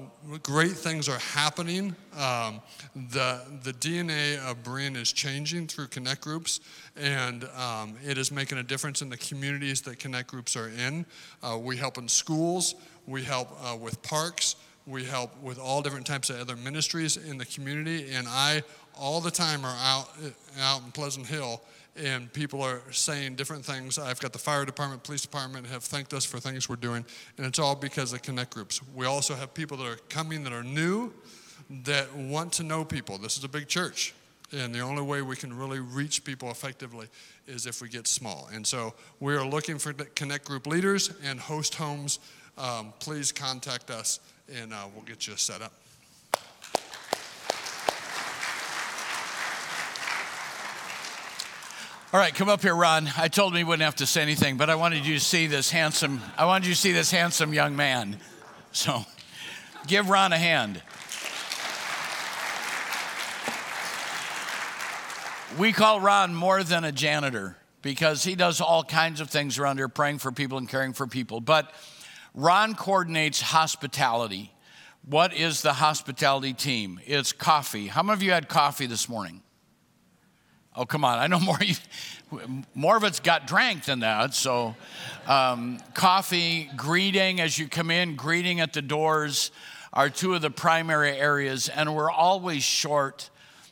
great 0.42 0.72
things 0.72 1.08
are 1.08 1.18
happening. 1.18 1.94
Um, 2.16 2.60
the, 3.10 3.42
the 3.62 3.72
DNA 3.72 4.38
of 4.38 4.62
Berean 4.62 4.96
is 4.96 5.12
changing 5.12 5.66
through 5.66 5.88
Connect 5.88 6.20
groups, 6.20 6.60
and 6.96 7.44
um, 7.56 7.94
it 8.06 8.18
is 8.18 8.30
making 8.30 8.58
a 8.58 8.62
difference 8.62 9.02
in 9.02 9.08
the 9.08 9.16
communities 9.16 9.80
that 9.82 9.98
Connect 9.98 10.28
groups 10.28 10.56
are 10.56 10.68
in. 10.68 11.04
Uh, 11.42 11.58
we 11.60 11.76
help 11.76 11.98
in 11.98 12.08
schools, 12.08 12.74
we 13.06 13.22
help 13.22 13.48
uh, 13.62 13.76
with 13.76 14.00
parks, 14.02 14.56
we 14.86 15.04
help 15.04 15.30
with 15.42 15.58
all 15.58 15.82
different 15.82 16.06
types 16.06 16.30
of 16.30 16.40
other 16.40 16.56
ministries 16.56 17.16
in 17.16 17.36
the 17.36 17.46
community, 17.46 18.12
and 18.12 18.26
I 18.28 18.62
all 18.98 19.20
the 19.20 19.30
time 19.30 19.64
are 19.64 19.76
out, 19.80 20.08
out 20.60 20.82
in 20.84 20.92
Pleasant 20.92 21.26
Hill 21.26 21.60
and 21.96 22.32
people 22.32 22.62
are 22.62 22.80
saying 22.90 23.34
different 23.34 23.64
things. 23.64 23.98
I've 23.98 24.20
got 24.20 24.32
the 24.32 24.38
fire 24.38 24.64
department, 24.64 25.02
police 25.02 25.22
department 25.22 25.66
have 25.66 25.82
thanked 25.82 26.14
us 26.14 26.24
for 26.24 26.38
things 26.38 26.68
we're 26.68 26.76
doing, 26.76 27.04
and 27.36 27.46
it's 27.46 27.58
all 27.58 27.74
because 27.74 28.12
of 28.12 28.22
Connect 28.22 28.54
groups. 28.54 28.80
We 28.94 29.06
also 29.06 29.34
have 29.34 29.54
people 29.54 29.76
that 29.78 29.86
are 29.86 29.98
coming 30.08 30.44
that 30.44 30.52
are 30.52 30.62
new 30.62 31.12
that 31.84 32.14
want 32.14 32.52
to 32.54 32.62
know 32.62 32.84
people. 32.84 33.18
This 33.18 33.36
is 33.36 33.44
a 33.44 33.48
big 33.48 33.68
church, 33.68 34.14
and 34.52 34.74
the 34.74 34.80
only 34.80 35.02
way 35.02 35.22
we 35.22 35.36
can 35.36 35.56
really 35.56 35.80
reach 35.80 36.24
people 36.24 36.50
effectively 36.50 37.08
is 37.46 37.66
if 37.66 37.82
we 37.82 37.88
get 37.88 38.06
small. 38.06 38.48
And 38.52 38.66
so 38.66 38.94
we 39.20 39.34
are 39.34 39.44
looking 39.44 39.78
for 39.78 39.92
Connect 39.92 40.44
group 40.44 40.66
leaders 40.66 41.12
and 41.24 41.38
host 41.38 41.74
homes. 41.74 42.18
Um, 42.58 42.92
please 43.00 43.32
contact 43.32 43.90
us, 43.90 44.20
and 44.52 44.72
uh, 44.72 44.86
we'll 44.94 45.04
get 45.04 45.26
you 45.26 45.36
set 45.36 45.62
up. 45.62 45.72
All 52.12 52.18
right, 52.18 52.34
come 52.34 52.48
up 52.48 52.62
here, 52.62 52.74
Ron. 52.74 53.08
I 53.16 53.28
told 53.28 53.52
him 53.52 53.58
he 53.58 53.62
wouldn't 53.62 53.84
have 53.84 53.94
to 53.96 54.06
say 54.06 54.20
anything, 54.20 54.56
but 54.56 54.68
I 54.68 54.74
wanted 54.74 55.06
you 55.06 55.14
to 55.14 55.20
see 55.20 55.46
this 55.46 55.70
handsome. 55.70 56.20
I 56.36 56.44
wanted 56.44 56.66
you 56.66 56.74
to 56.74 56.80
see 56.80 56.90
this 56.90 57.12
handsome 57.12 57.54
young 57.54 57.76
man. 57.76 58.16
So, 58.72 59.04
give 59.86 60.10
Ron 60.10 60.32
a 60.32 60.36
hand. 60.36 60.82
We 65.56 65.72
call 65.72 66.00
Ron 66.00 66.34
more 66.34 66.64
than 66.64 66.82
a 66.82 66.90
janitor 66.90 67.56
because 67.80 68.24
he 68.24 68.34
does 68.34 68.60
all 68.60 68.82
kinds 68.82 69.20
of 69.20 69.30
things 69.30 69.60
around 69.60 69.76
here, 69.76 69.86
praying 69.86 70.18
for 70.18 70.32
people 70.32 70.58
and 70.58 70.68
caring 70.68 70.94
for 70.94 71.06
people. 71.06 71.40
But 71.40 71.72
Ron 72.34 72.74
coordinates 72.74 73.40
hospitality. 73.40 74.52
What 75.04 75.32
is 75.32 75.62
the 75.62 75.74
hospitality 75.74 76.54
team? 76.54 76.98
It's 77.06 77.32
coffee. 77.32 77.86
How 77.86 78.02
many 78.02 78.14
of 78.14 78.22
you 78.24 78.32
had 78.32 78.48
coffee 78.48 78.86
this 78.86 79.08
morning? 79.08 79.42
Oh, 80.76 80.84
come 80.84 81.04
on. 81.04 81.18
I 81.18 81.26
know 81.26 81.40
more, 81.40 81.58
more 82.74 82.96
of 82.96 83.04
it's 83.04 83.20
got 83.20 83.46
drank 83.46 83.84
than 83.84 84.00
that. 84.00 84.34
So, 84.34 84.76
um, 85.26 85.78
coffee, 85.94 86.70
greeting 86.76 87.40
as 87.40 87.58
you 87.58 87.68
come 87.68 87.90
in, 87.90 88.14
greeting 88.14 88.60
at 88.60 88.72
the 88.72 88.82
doors 88.82 89.50
are 89.92 90.08
two 90.08 90.34
of 90.34 90.42
the 90.42 90.50
primary 90.50 91.16
areas, 91.16 91.68
and 91.68 91.96
we're 91.96 92.10
always 92.10 92.62
short 92.62 93.30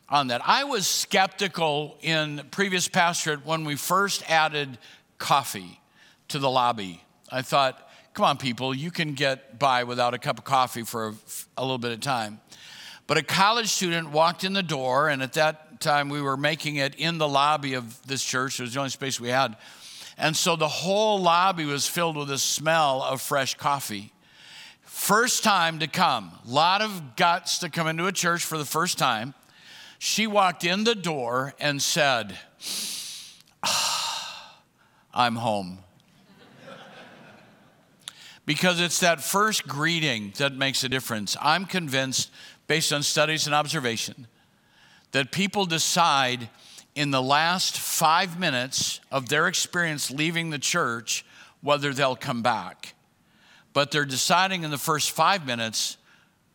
on 0.09 0.29
that. 0.29 0.41
I 0.45 0.65
was 0.65 0.87
skeptical 0.89 1.97
in 2.03 2.43
previous 2.51 2.89
pastorate 2.89 3.47
when 3.47 3.65
we 3.65 3.77
first 3.77 4.29
added 4.29 4.79
coffee 5.19 5.81
to 6.29 6.41
the 6.41 6.51
lobby. 6.51 7.05
I 7.31 7.43
thought, 7.43 7.89
come 8.15 8.25
on, 8.25 8.37
people, 8.37 8.75
you 8.75 8.91
can 8.91 9.15
get 9.15 9.61
by 9.61 9.85
without 9.85 10.15
a 10.15 10.19
cup 10.19 10.39
of 10.39 10.45
coffee 10.45 10.83
for 10.83 11.09
a, 11.09 11.15
a 11.57 11.63
little 11.63 11.79
bit 11.79 11.93
of 11.93 12.01
time. 12.01 12.41
But 13.07 13.17
a 13.17 13.23
college 13.23 13.69
student 13.69 14.11
walked 14.11 14.43
in 14.43 14.53
the 14.53 14.63
door, 14.63 15.09
and 15.09 15.23
at 15.23 15.35
time 15.81 16.09
we 16.09 16.23
were 16.23 16.37
making 16.37 16.77
it 16.77 16.95
in 16.97 17.19
the 17.19 17.29
lobby 17.29 17.75
of 17.75 18.07
this 18.07 18.23
church. 18.23 18.59
It 18.59 18.63
was 18.63 18.75
the 18.75 18.81
only 18.81 18.91
space 18.91 19.21
we 19.21 19.29
had. 19.29 19.57
And 20.17 20.37
so 20.37 20.57
the 20.57 20.69
whole 20.69 21.21
lobby 21.21 21.65
was 21.65 21.87
filled 21.87 22.17
with 22.17 22.29
the 22.29 22.39
smell 22.39 23.03
of 23.03 23.21
fresh 23.21 23.55
coffee. 23.55 24.13
First 24.83 25.45
time 25.45 25.79
to 25.79 25.87
come, 25.87 26.33
a 26.47 26.51
lot 26.51 26.83
of 26.83 27.15
guts 27.15 27.59
to 27.59 27.71
come 27.71 27.87
into 27.87 28.07
a 28.07 28.13
church 28.13 28.45
for 28.45 28.59
the 28.59 28.65
first 28.65 28.99
time. 28.99 29.35
She 30.01 30.27
walked 30.27 30.65
in 30.65 30.85
the 30.85 30.95
door 30.95 31.55
and 31.61 31.81
said, 31.81 32.37
ah, 33.63 34.61
I'm 35.15 35.37
home. 35.37 35.79
because 38.45 38.81
it's 38.81 39.01
that 39.01 39.21
first 39.21 39.69
greeting 39.69 40.33
that 40.39 40.55
makes 40.55 40.83
a 40.83 40.89
difference. 40.89 41.37
I'm 41.41 41.65
convinced, 41.65 42.31
based 42.67 42.93
on 42.93 43.03
studies 43.03 43.47
and 43.47 43.55
observation, 43.55 44.27
that 45.13 45.33
people 45.33 45.65
decide 45.65 46.49
in 46.95 47.11
the 47.11 47.23
last 47.23 47.79
five 47.79 48.39
minutes 48.39 49.01
of 49.11 49.29
their 49.29 49.47
experience 49.47 50.11
leaving 50.11 50.51
the 50.51 50.59
church 50.59 51.25
whether 51.61 51.93
they'll 51.93 52.17
come 52.17 52.43
back. 52.43 52.95
But 53.73 53.91
they're 53.91 54.05
deciding 54.05 54.65
in 54.65 54.71
the 54.71 54.79
first 54.79 55.11
five 55.11 55.47
minutes, 55.47 55.97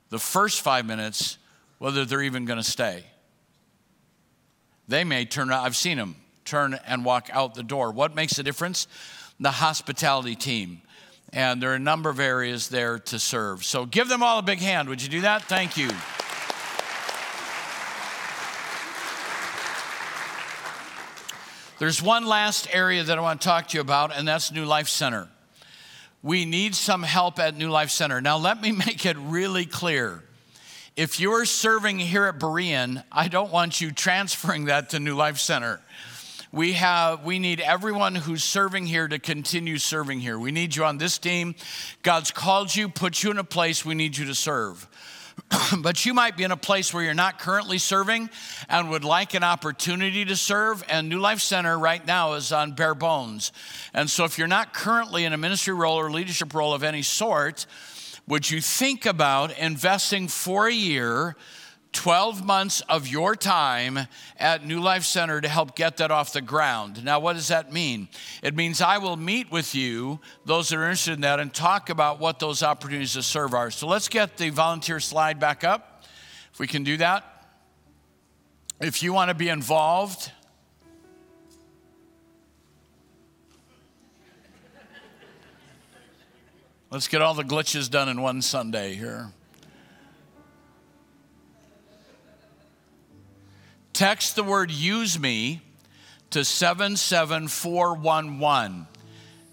the 0.10 0.20
first 0.20 0.62
five 0.62 0.86
minutes, 0.86 1.38
whether 1.78 2.06
they're 2.06 2.22
even 2.22 2.46
going 2.46 2.60
to 2.60 2.64
stay. 2.64 3.04
They 4.88 5.04
may 5.04 5.26
turn, 5.26 5.52
I've 5.52 5.76
seen 5.76 5.98
them 5.98 6.16
turn 6.46 6.78
and 6.86 7.06
walk 7.06 7.30
out 7.32 7.56
the 7.56 7.64
door. 7.64 7.92
What 7.92 8.16
makes 8.16 8.34
the 8.34 8.44
difference? 8.44 8.88
The 9.40 9.52
hospitality 9.52 10.36
team. 10.36 10.82
And 11.32 11.62
there 11.62 11.72
are 11.72 11.76
a 11.76 11.80
number 11.80 12.10
of 12.10 12.20
areas 12.20 12.70
there 12.70 13.00
to 13.00 13.18
serve. 13.18 13.64
So 13.64 13.86
give 13.86 14.08
them 14.08 14.22
all 14.22 14.40
a 14.40 14.44
big 14.44 14.60
hand. 14.60 14.90
Would 14.90 15.02
you 15.02 15.10
do 15.10 15.22
that? 15.22 15.44
Thank 15.44 15.78
you. 15.78 15.90
There's 21.80 22.02
one 22.04 22.28
last 22.28 22.68
area 22.72 23.04
that 23.04 23.18
I 23.18 23.22
want 23.22 23.42
to 23.42 23.48
talk 23.48 23.70
to 23.70 23.78
you 23.78 23.82
about, 23.82 24.16
and 24.16 24.28
that's 24.28 24.52
New 24.52 24.66
Life 24.66 24.88
Center. 24.88 25.28
We 26.22 26.46
need 26.46 26.76
some 26.76 27.02
help 27.02 27.40
at 27.40 27.58
New 27.58 27.70
Life 27.70 27.90
Center. 27.90 28.22
Now, 28.22 28.38
let 28.38 28.62
me 28.62 28.72
make 28.86 29.06
it 29.06 29.18
really 29.18 29.66
clear. 29.66 30.24
If 30.96 31.20
you're 31.20 31.46
serving 31.46 31.98
here 31.98 32.26
at 32.26 32.40
Berean, 32.40 33.04
I 33.12 33.28
don't 33.28 33.52
want 33.52 33.82
you 33.82 33.92
transferring 33.92 34.66
that 34.66 34.92
to 34.92 35.00
New 35.00 35.16
Life 35.16 35.40
Center. 35.40 35.82
We 36.52 36.74
have 36.74 37.26
we 37.26 37.40
need 37.40 37.60
everyone 37.60 38.14
who's 38.14 38.44
serving 38.44 38.86
here 38.86 39.08
to 39.08 39.18
continue 39.18 39.80
serving 39.80 40.20
here. 40.20 40.38
We 40.38 40.52
need 40.52 40.76
you 40.76 40.86
on 40.86 41.00
this 41.00 41.18
team. 41.18 41.56
God's 42.04 42.30
called 42.30 42.76
you, 42.76 42.90
put 42.90 43.24
you 43.24 43.32
in 43.32 43.40
a 43.40 43.44
place 43.44 43.84
we 43.84 43.96
need 43.96 44.16
you 44.16 44.26
to 44.26 44.36
serve. 44.36 44.88
but 45.80 46.06
you 46.06 46.14
might 46.14 46.38
be 46.38 46.44
in 46.44 46.52
a 46.52 46.58
place 46.58 46.94
where 46.94 47.04
you're 47.04 47.14
not 47.14 47.40
currently 47.40 47.78
serving 47.78 48.30
and 48.70 48.90
would 48.90 49.04
like 49.04 49.34
an 49.34 49.44
opportunity 49.44 50.26
to 50.26 50.36
serve. 50.36 50.84
And 50.90 51.10
New 51.10 51.20
Life 51.20 51.42
Center 51.42 51.78
right 51.78 52.06
now 52.06 52.34
is 52.34 52.52
on 52.52 52.74
bare 52.74 52.96
bones. 52.96 53.52
And 53.94 54.10
so, 54.10 54.24
if 54.26 54.38
you're 54.38 54.48
not 54.48 54.74
currently 54.74 55.26
in 55.26 55.34
a 55.34 55.38
ministry 55.38 55.74
role 55.74 55.98
or 55.98 56.12
leadership 56.12 56.54
role 56.54 56.74
of 56.74 56.84
any 56.84 57.02
sort, 57.02 57.66
would 58.28 58.50
you 58.50 58.62
think 58.62 59.06
about 59.06 59.58
investing 59.58 60.28
for 60.28 60.68
a 60.68 60.74
year 60.74 61.36
12 61.94 62.44
months 62.44 62.82
of 62.90 63.08
your 63.08 63.36
time 63.36 64.00
at 64.38 64.66
New 64.66 64.82
Life 64.82 65.06
Center 65.06 65.40
to 65.40 65.48
help 65.48 65.76
get 65.76 65.98
that 65.98 66.12
off 66.12 66.34
the 66.34 66.42
ground. 66.42 67.06
Now, 67.06 67.20
what 67.20 67.34
does 67.34 67.48
that 67.48 67.72
mean? 67.72 68.10
It 68.42 68.56
means 68.56 68.82
I 68.82 68.98
will 68.98 69.16
meet 69.16 69.52
with 69.52 69.74
you, 69.76 70.20
those 70.44 70.70
that 70.70 70.78
are 70.78 70.84
interested 70.84 71.14
in 71.14 71.22
that, 71.22 71.40
and 71.40 71.54
talk 71.54 71.90
about 71.90 72.20
what 72.20 72.40
those 72.40 72.64
opportunities 72.64 73.14
to 73.14 73.24
serve 73.24 73.54
are. 73.54 73.72
So 73.72 73.88
let's 73.88 74.10
get 74.10 74.38
the 74.38 74.50
volunteer 74.50 75.00
slide 75.00 75.40
back 75.40 75.64
up, 75.64 76.04
if 76.52 76.60
we 76.60 76.68
can 76.68 76.84
do 76.84 76.98
that. 76.98 77.30
If 78.82 79.04
you 79.04 79.14
want 79.14 79.30
to 79.30 79.36
be 79.36 79.50
involved, 79.50 80.32
let's 86.90 87.08
get 87.08 87.22
all 87.22 87.36
the 87.36 87.44
glitches 87.44 87.90
done 87.90 88.10
in 88.10 88.20
one 88.20 88.42
Sunday 88.42 88.96
here. 88.96 89.32
Text 93.94 94.36
the 94.36 94.44
word 94.44 94.72
use 94.72 95.18
me 95.20 95.62
to 96.32 96.44
77411. 96.44 98.88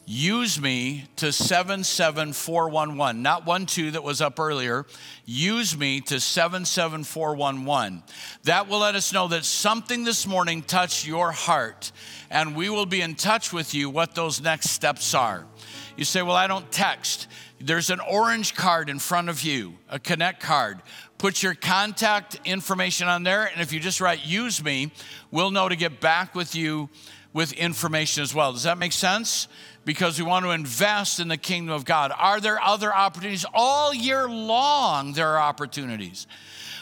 Use 0.07 0.59
me 0.61 1.05
to 1.17 1.31
77411, 1.31 3.23
not 3.23 3.45
1 3.47 3.67
2 3.67 3.91
that 3.93 4.03
was 4.03 4.21
up 4.21 4.41
earlier. 4.41 4.85
Use 5.27 5.77
me 5.77 6.01
to 6.01 6.19
77411. 6.19 8.03
That 8.45 8.67
will 8.67 8.81
let 8.81 8.97
us 8.97 9.13
know 9.13 9.29
that 9.29 9.45
something 9.45 10.03
this 10.05 10.27
morning 10.27 10.63
touched 10.63 11.07
your 11.07 11.31
heart, 11.31 11.93
and 12.31 12.57
we 12.57 12.71
will 12.71 12.87
be 12.87 13.03
in 13.03 13.15
touch 13.15 13.53
with 13.53 13.75
you 13.75 13.91
what 13.91 14.15
those 14.15 14.41
next 14.41 14.71
steps 14.71 15.13
are. 15.15 15.45
You 15.97 16.05
say, 16.05 16.23
Well, 16.23 16.35
I 16.35 16.47
don't 16.47 16.73
text. 16.73 17.29
There's 17.61 17.91
an 17.91 18.01
orange 18.01 18.55
card 18.55 18.89
in 18.89 18.99
front 18.99 19.29
of 19.29 19.43
you, 19.43 19.75
a 19.91 19.99
Connect 19.99 20.41
card. 20.41 20.81
Put 21.21 21.43
your 21.43 21.53
contact 21.53 22.41
information 22.47 23.07
on 23.07 23.25
there, 23.25 23.45
and 23.45 23.61
if 23.61 23.75
you 23.75 23.79
just 23.79 24.01
write 24.01 24.25
use 24.25 24.65
me, 24.65 24.91
we'll 25.31 25.51
know 25.51 25.69
to 25.69 25.77
get 25.77 26.01
back 26.01 26.35
with 26.35 26.55
you 26.55 26.89
with 27.35 27.53
information 27.53 28.23
as 28.23 28.35
well. 28.35 28.55
Does 28.55 28.63
that 28.63 28.79
make 28.79 28.93
sense? 28.93 29.47
Because 29.85 30.19
we 30.19 30.25
want 30.25 30.47
to 30.47 30.53
invest 30.53 31.21
in 31.21 31.29
the 31.29 31.37
kingdom 31.37 31.75
of 31.75 31.85
God. 31.85 32.11
Are 32.17 32.41
there 32.41 32.59
other 32.59 32.91
opportunities? 32.95 33.45
All 33.53 33.93
year 33.93 34.31
long, 34.31 35.13
there 35.13 35.29
are 35.29 35.41
opportunities. 35.41 36.27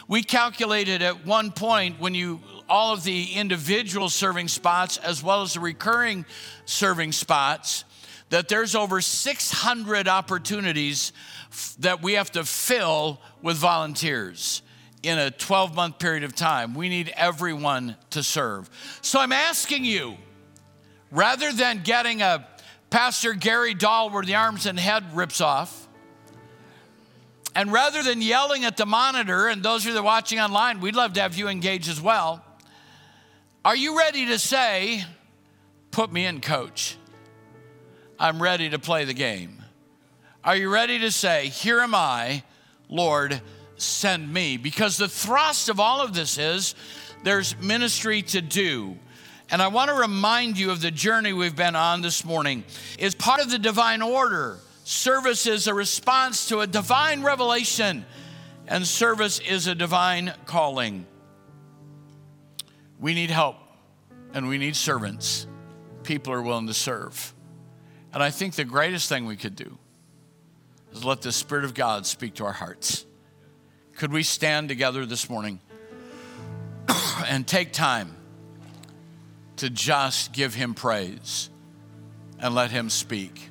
We 0.07 0.23
calculated 0.23 1.01
at 1.01 1.25
one 1.25 1.51
point 1.51 1.99
when 1.99 2.15
you 2.15 2.39
all 2.69 2.93
of 2.93 3.03
the 3.03 3.33
individual 3.33 4.07
serving 4.07 4.47
spots 4.47 4.95
as 4.95 5.21
well 5.21 5.41
as 5.41 5.55
the 5.55 5.59
recurring 5.59 6.25
serving 6.63 7.11
spots 7.11 7.83
that 8.29 8.47
there's 8.47 8.75
over 8.75 9.01
600 9.01 10.07
opportunities 10.07 11.13
that 11.79 12.01
we 12.01 12.13
have 12.13 12.31
to 12.31 12.43
fill 12.43 13.19
with 13.41 13.57
volunteers 13.57 14.61
in 15.01 15.17
a 15.17 15.31
12 15.31 15.75
month 15.75 15.99
period 15.99 16.23
of 16.23 16.35
time. 16.35 16.73
We 16.75 16.89
need 16.89 17.11
everyone 17.15 17.95
to 18.11 18.23
serve. 18.23 18.69
So 19.01 19.19
I'm 19.19 19.31
asking 19.31 19.85
you, 19.85 20.17
rather 21.11 21.51
than 21.51 21.81
getting 21.83 22.21
a 22.21 22.47
Pastor 22.89 23.33
Gary 23.33 23.73
doll 23.73 24.09
where 24.09 24.23
the 24.23 24.35
arms 24.35 24.65
and 24.65 24.79
head 24.79 25.15
rips 25.15 25.41
off, 25.41 25.87
and 27.55 27.71
rather 27.71 28.03
than 28.03 28.21
yelling 28.21 28.65
at 28.65 28.77
the 28.77 28.85
monitor, 28.85 29.47
and 29.47 29.63
those 29.63 29.81
of 29.81 29.87
you 29.87 29.93
that 29.93 29.99
are 29.99 30.03
watching 30.03 30.39
online, 30.39 30.81
we'd 30.81 30.95
love 30.95 31.13
to 31.13 31.21
have 31.21 31.35
you 31.35 31.47
engage 31.47 31.89
as 31.89 31.99
well. 31.99 32.43
Are 33.65 33.75
you 33.75 33.97
ready 33.97 34.27
to 34.27 34.39
say, 34.39 35.03
Put 35.91 36.13
me 36.13 36.25
in, 36.25 36.39
coach? 36.39 36.95
I'm 38.19 38.43
ready 38.43 38.69
to 38.71 38.79
play 38.79 39.05
the 39.05 39.13
game. 39.13 39.63
Are 40.43 40.55
you 40.55 40.69
ready 40.69 40.99
to 40.99 41.11
say, 41.11 41.47
Here 41.47 41.79
am 41.79 41.95
I, 41.95 42.43
Lord, 42.89 43.41
send 43.77 44.31
me? 44.31 44.57
Because 44.57 44.97
the 44.97 45.07
thrust 45.07 45.69
of 45.69 45.79
all 45.79 46.01
of 46.01 46.13
this 46.13 46.37
is 46.37 46.75
there's 47.23 47.57
ministry 47.57 48.21
to 48.23 48.41
do. 48.41 48.97
And 49.51 49.61
I 49.61 49.69
want 49.69 49.89
to 49.89 49.95
remind 49.95 50.59
you 50.59 50.69
of 50.71 50.81
the 50.81 50.91
journey 50.91 51.31
we've 51.31 51.55
been 51.55 51.77
on 51.77 52.01
this 52.01 52.25
morning. 52.25 52.65
Is 52.99 53.15
part 53.15 53.39
of 53.41 53.49
the 53.49 53.57
divine 53.57 54.01
order. 54.01 54.59
Service 54.83 55.47
is 55.47 55.67
a 55.67 55.73
response 55.73 56.49
to 56.49 56.59
a 56.59 56.67
divine 56.67 57.23
revelation, 57.23 58.05
and 58.67 58.85
service 58.85 59.39
is 59.39 59.67
a 59.67 59.75
divine 59.75 60.33
calling. 60.45 61.05
We 62.99 63.13
need 63.13 63.29
help, 63.29 63.55
and 64.33 64.47
we 64.49 64.57
need 64.57 64.75
servants. 64.75 65.47
People 66.03 66.33
are 66.33 66.41
willing 66.41 66.67
to 66.67 66.73
serve. 66.73 67.33
And 68.13 68.23
I 68.23 68.31
think 68.31 68.55
the 68.55 68.65
greatest 68.65 69.09
thing 69.09 69.25
we 69.25 69.35
could 69.35 69.55
do 69.55 69.77
is 70.91 71.05
let 71.05 71.21
the 71.21 71.31
Spirit 71.31 71.65
of 71.65 71.73
God 71.73 72.05
speak 72.05 72.35
to 72.35 72.45
our 72.45 72.51
hearts. 72.51 73.05
Could 73.97 74.11
we 74.11 74.23
stand 74.23 74.69
together 74.69 75.05
this 75.05 75.29
morning 75.29 75.59
and 77.27 77.47
take 77.47 77.73
time 77.73 78.15
to 79.57 79.69
just 79.69 80.33
give 80.33 80.53
Him 80.53 80.73
praise 80.73 81.49
and 82.39 82.55
let 82.55 82.71
Him 82.71 82.89
speak? 82.89 83.49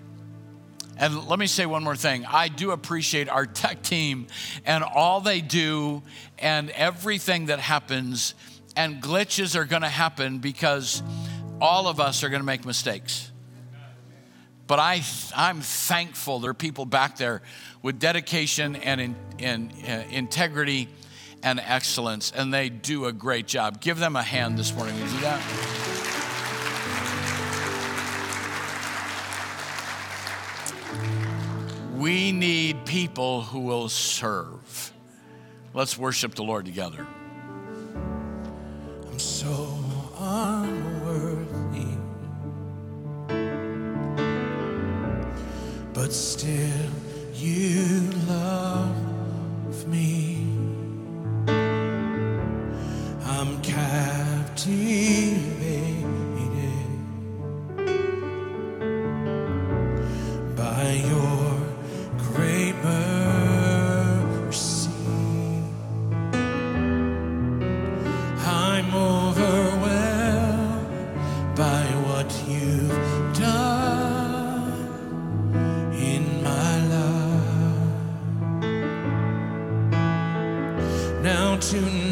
And 0.96 1.28
let 1.28 1.38
me 1.38 1.46
say 1.46 1.64
one 1.64 1.84
more 1.84 1.94
thing. 1.94 2.26
I 2.26 2.48
do 2.48 2.72
appreciate 2.72 3.28
our 3.28 3.46
tech 3.46 3.82
team 3.82 4.26
and 4.64 4.82
all 4.82 5.20
they 5.20 5.40
do 5.40 6.02
and 6.40 6.70
everything 6.70 7.46
that 7.46 7.61
happens. 7.61 8.34
And 8.74 9.00
glitches 9.00 9.54
are 9.54 9.64
going 9.64 9.82
to 9.82 9.88
happen 9.88 10.38
because 10.38 11.02
all 11.61 11.86
of 11.86 12.00
us 12.00 12.24
are 12.24 12.28
going 12.28 12.40
to 12.40 12.46
make 12.46 12.64
mistakes. 12.64 13.30
But 14.69 14.79
I, 14.79 15.03
I'm 15.35 15.62
thankful 15.62 16.41
there 16.41 16.51
are 16.51 16.55
people 16.55 16.85
back 16.85 17.16
there 17.16 17.41
with 17.83 17.99
dedication 17.99 18.77
and 18.77 19.01
in, 19.01 19.16
in, 19.39 19.73
uh, 19.89 20.05
integrity 20.11 20.91
and 21.43 21.59
excellence, 21.59 22.33
and 22.37 22.53
they 22.53 22.69
do 22.69 23.07
a 23.07 23.12
great 23.12 23.47
job. 23.47 23.81
Give 23.81 23.99
them 23.99 24.14
a 24.14 24.23
hand 24.23 24.59
this 24.59 24.75
morning. 24.75 24.95
Would 25.01 25.11
you 25.11 25.16
do 25.16 25.23
that? 25.23 25.41
We 31.97 32.31
need 32.33 32.85
people 32.85 33.41
who 33.41 33.61
will 33.61 33.89
serve. 33.89 34.93
Let's 35.73 35.97
worship 35.97 36.35
the 36.35 36.45
Lord 36.45 36.66
together. 36.66 37.07
I'm 39.07 39.19
so 39.19 39.79
unworthy. 40.19 40.97
But 45.99 46.12
still 46.12 46.90
you 47.34 48.09
love 48.28 48.88
life. 81.75 82.07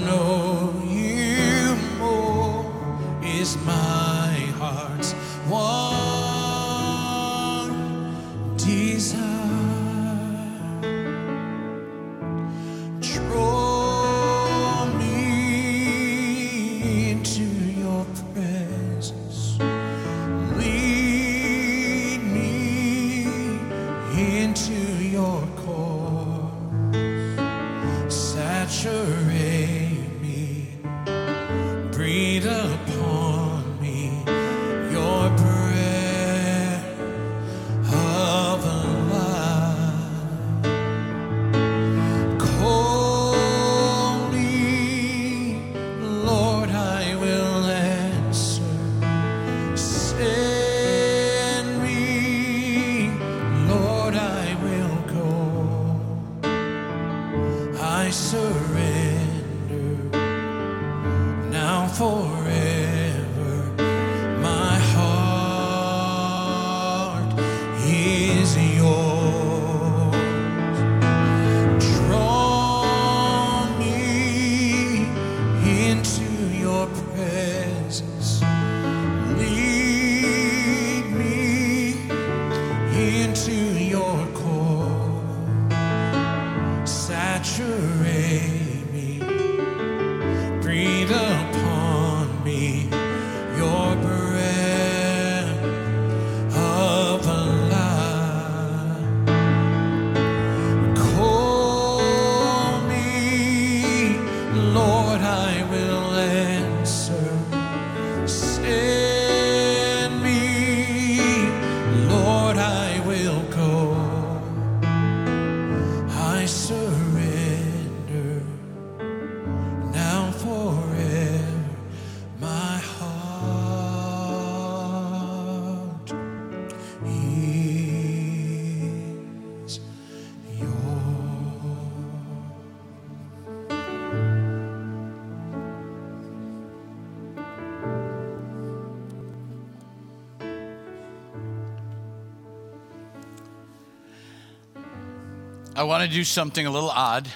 To 146.06 146.12
do 146.12 146.24
something 146.24 146.66
a 146.66 146.70
little 146.70 146.90
odd, 146.90 147.28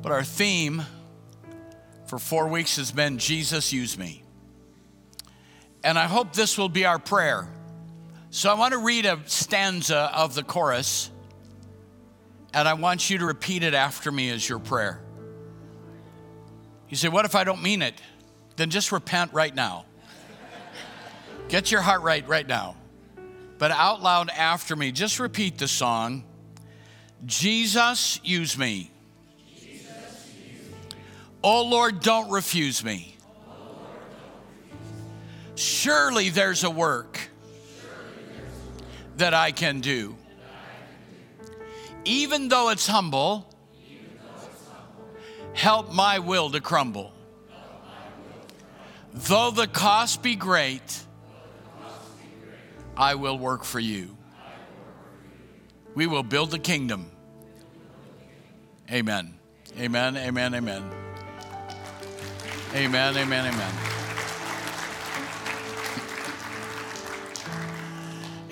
but 0.00 0.12
our 0.12 0.22
theme 0.22 0.82
for 2.06 2.18
four 2.18 2.48
weeks 2.48 2.76
has 2.76 2.92
been 2.92 3.18
Jesus, 3.18 3.72
use 3.72 3.98
me. 3.98 4.22
And 5.82 5.98
I 5.98 6.04
hope 6.04 6.32
this 6.32 6.56
will 6.56 6.68
be 6.68 6.84
our 6.84 6.98
prayer. 6.98 7.48
So 8.30 8.50
I 8.50 8.54
want 8.54 8.72
to 8.72 8.78
read 8.78 9.06
a 9.06 9.18
stanza 9.26 10.10
of 10.14 10.34
the 10.34 10.42
chorus, 10.42 11.10
and 12.52 12.68
I 12.68 12.74
want 12.74 13.10
you 13.10 13.18
to 13.18 13.26
repeat 13.26 13.62
it 13.62 13.74
after 13.74 14.12
me 14.12 14.30
as 14.30 14.48
your 14.48 14.58
prayer. 14.58 15.00
You 16.88 16.96
say, 16.96 17.08
What 17.08 17.24
if 17.24 17.34
I 17.34 17.44
don't 17.44 17.62
mean 17.62 17.82
it? 17.82 18.00
Then 18.56 18.70
just 18.70 18.92
repent 18.92 19.32
right 19.32 19.54
now. 19.54 19.84
Get 21.48 21.72
your 21.72 21.80
heart 21.80 22.02
right 22.02 22.26
right 22.28 22.46
now. 22.46 22.76
But 23.58 23.70
out 23.72 24.02
loud 24.02 24.30
after 24.30 24.76
me, 24.76 24.92
just 24.92 25.18
repeat 25.18 25.58
the 25.58 25.68
song 25.68 26.24
Jesus, 27.26 28.20
use 28.22 28.58
me. 28.58 28.90
Oh 31.42 31.64
Lord, 31.64 32.00
don't 32.00 32.30
refuse 32.30 32.84
me. 32.84 33.16
Surely 35.56 36.30
there's 36.30 36.64
a 36.64 36.70
work 36.70 37.20
that 39.16 39.34
I 39.34 39.52
can 39.52 39.80
do. 39.80 40.16
Even 42.04 42.48
though 42.48 42.70
it's 42.70 42.86
humble, 42.86 43.48
help 45.52 45.92
my 45.92 46.18
will 46.18 46.50
to 46.50 46.60
crumble. 46.60 47.12
Though 49.12 49.50
the 49.50 49.66
cost 49.66 50.22
be 50.22 50.34
great, 50.34 51.04
I 52.96 53.14
will 53.14 53.38
work 53.38 53.64
for 53.64 53.80
you. 53.80 54.16
We 55.94 56.06
will 56.06 56.24
build 56.24 56.50
the 56.50 56.58
kingdom. 56.58 57.10
Amen. 58.90 59.34
Amen. 59.78 60.16
Amen. 60.16 60.54
Amen. 60.54 60.82
Amen. 62.74 63.16
Amen. 63.16 63.46
Amen. 63.46 63.72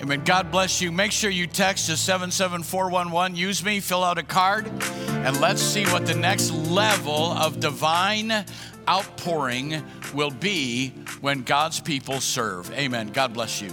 Amen. 0.00 0.24
God 0.24 0.50
bless 0.50 0.80
you. 0.80 0.90
Make 0.90 1.12
sure 1.12 1.30
you 1.30 1.46
text 1.46 1.86
to 1.86 1.96
77411. 1.96 3.36
Use 3.36 3.64
me, 3.64 3.78
fill 3.78 4.02
out 4.02 4.18
a 4.18 4.24
card, 4.24 4.66
and 4.66 5.40
let's 5.40 5.62
see 5.62 5.84
what 5.86 6.06
the 6.06 6.14
next 6.14 6.50
level 6.50 7.32
of 7.32 7.60
divine 7.60 8.44
outpouring 8.88 9.80
will 10.12 10.30
be 10.30 10.88
when 11.20 11.42
God's 11.42 11.80
people 11.80 12.20
serve. 12.20 12.72
Amen. 12.72 13.08
God 13.08 13.32
bless 13.32 13.60
you. 13.60 13.70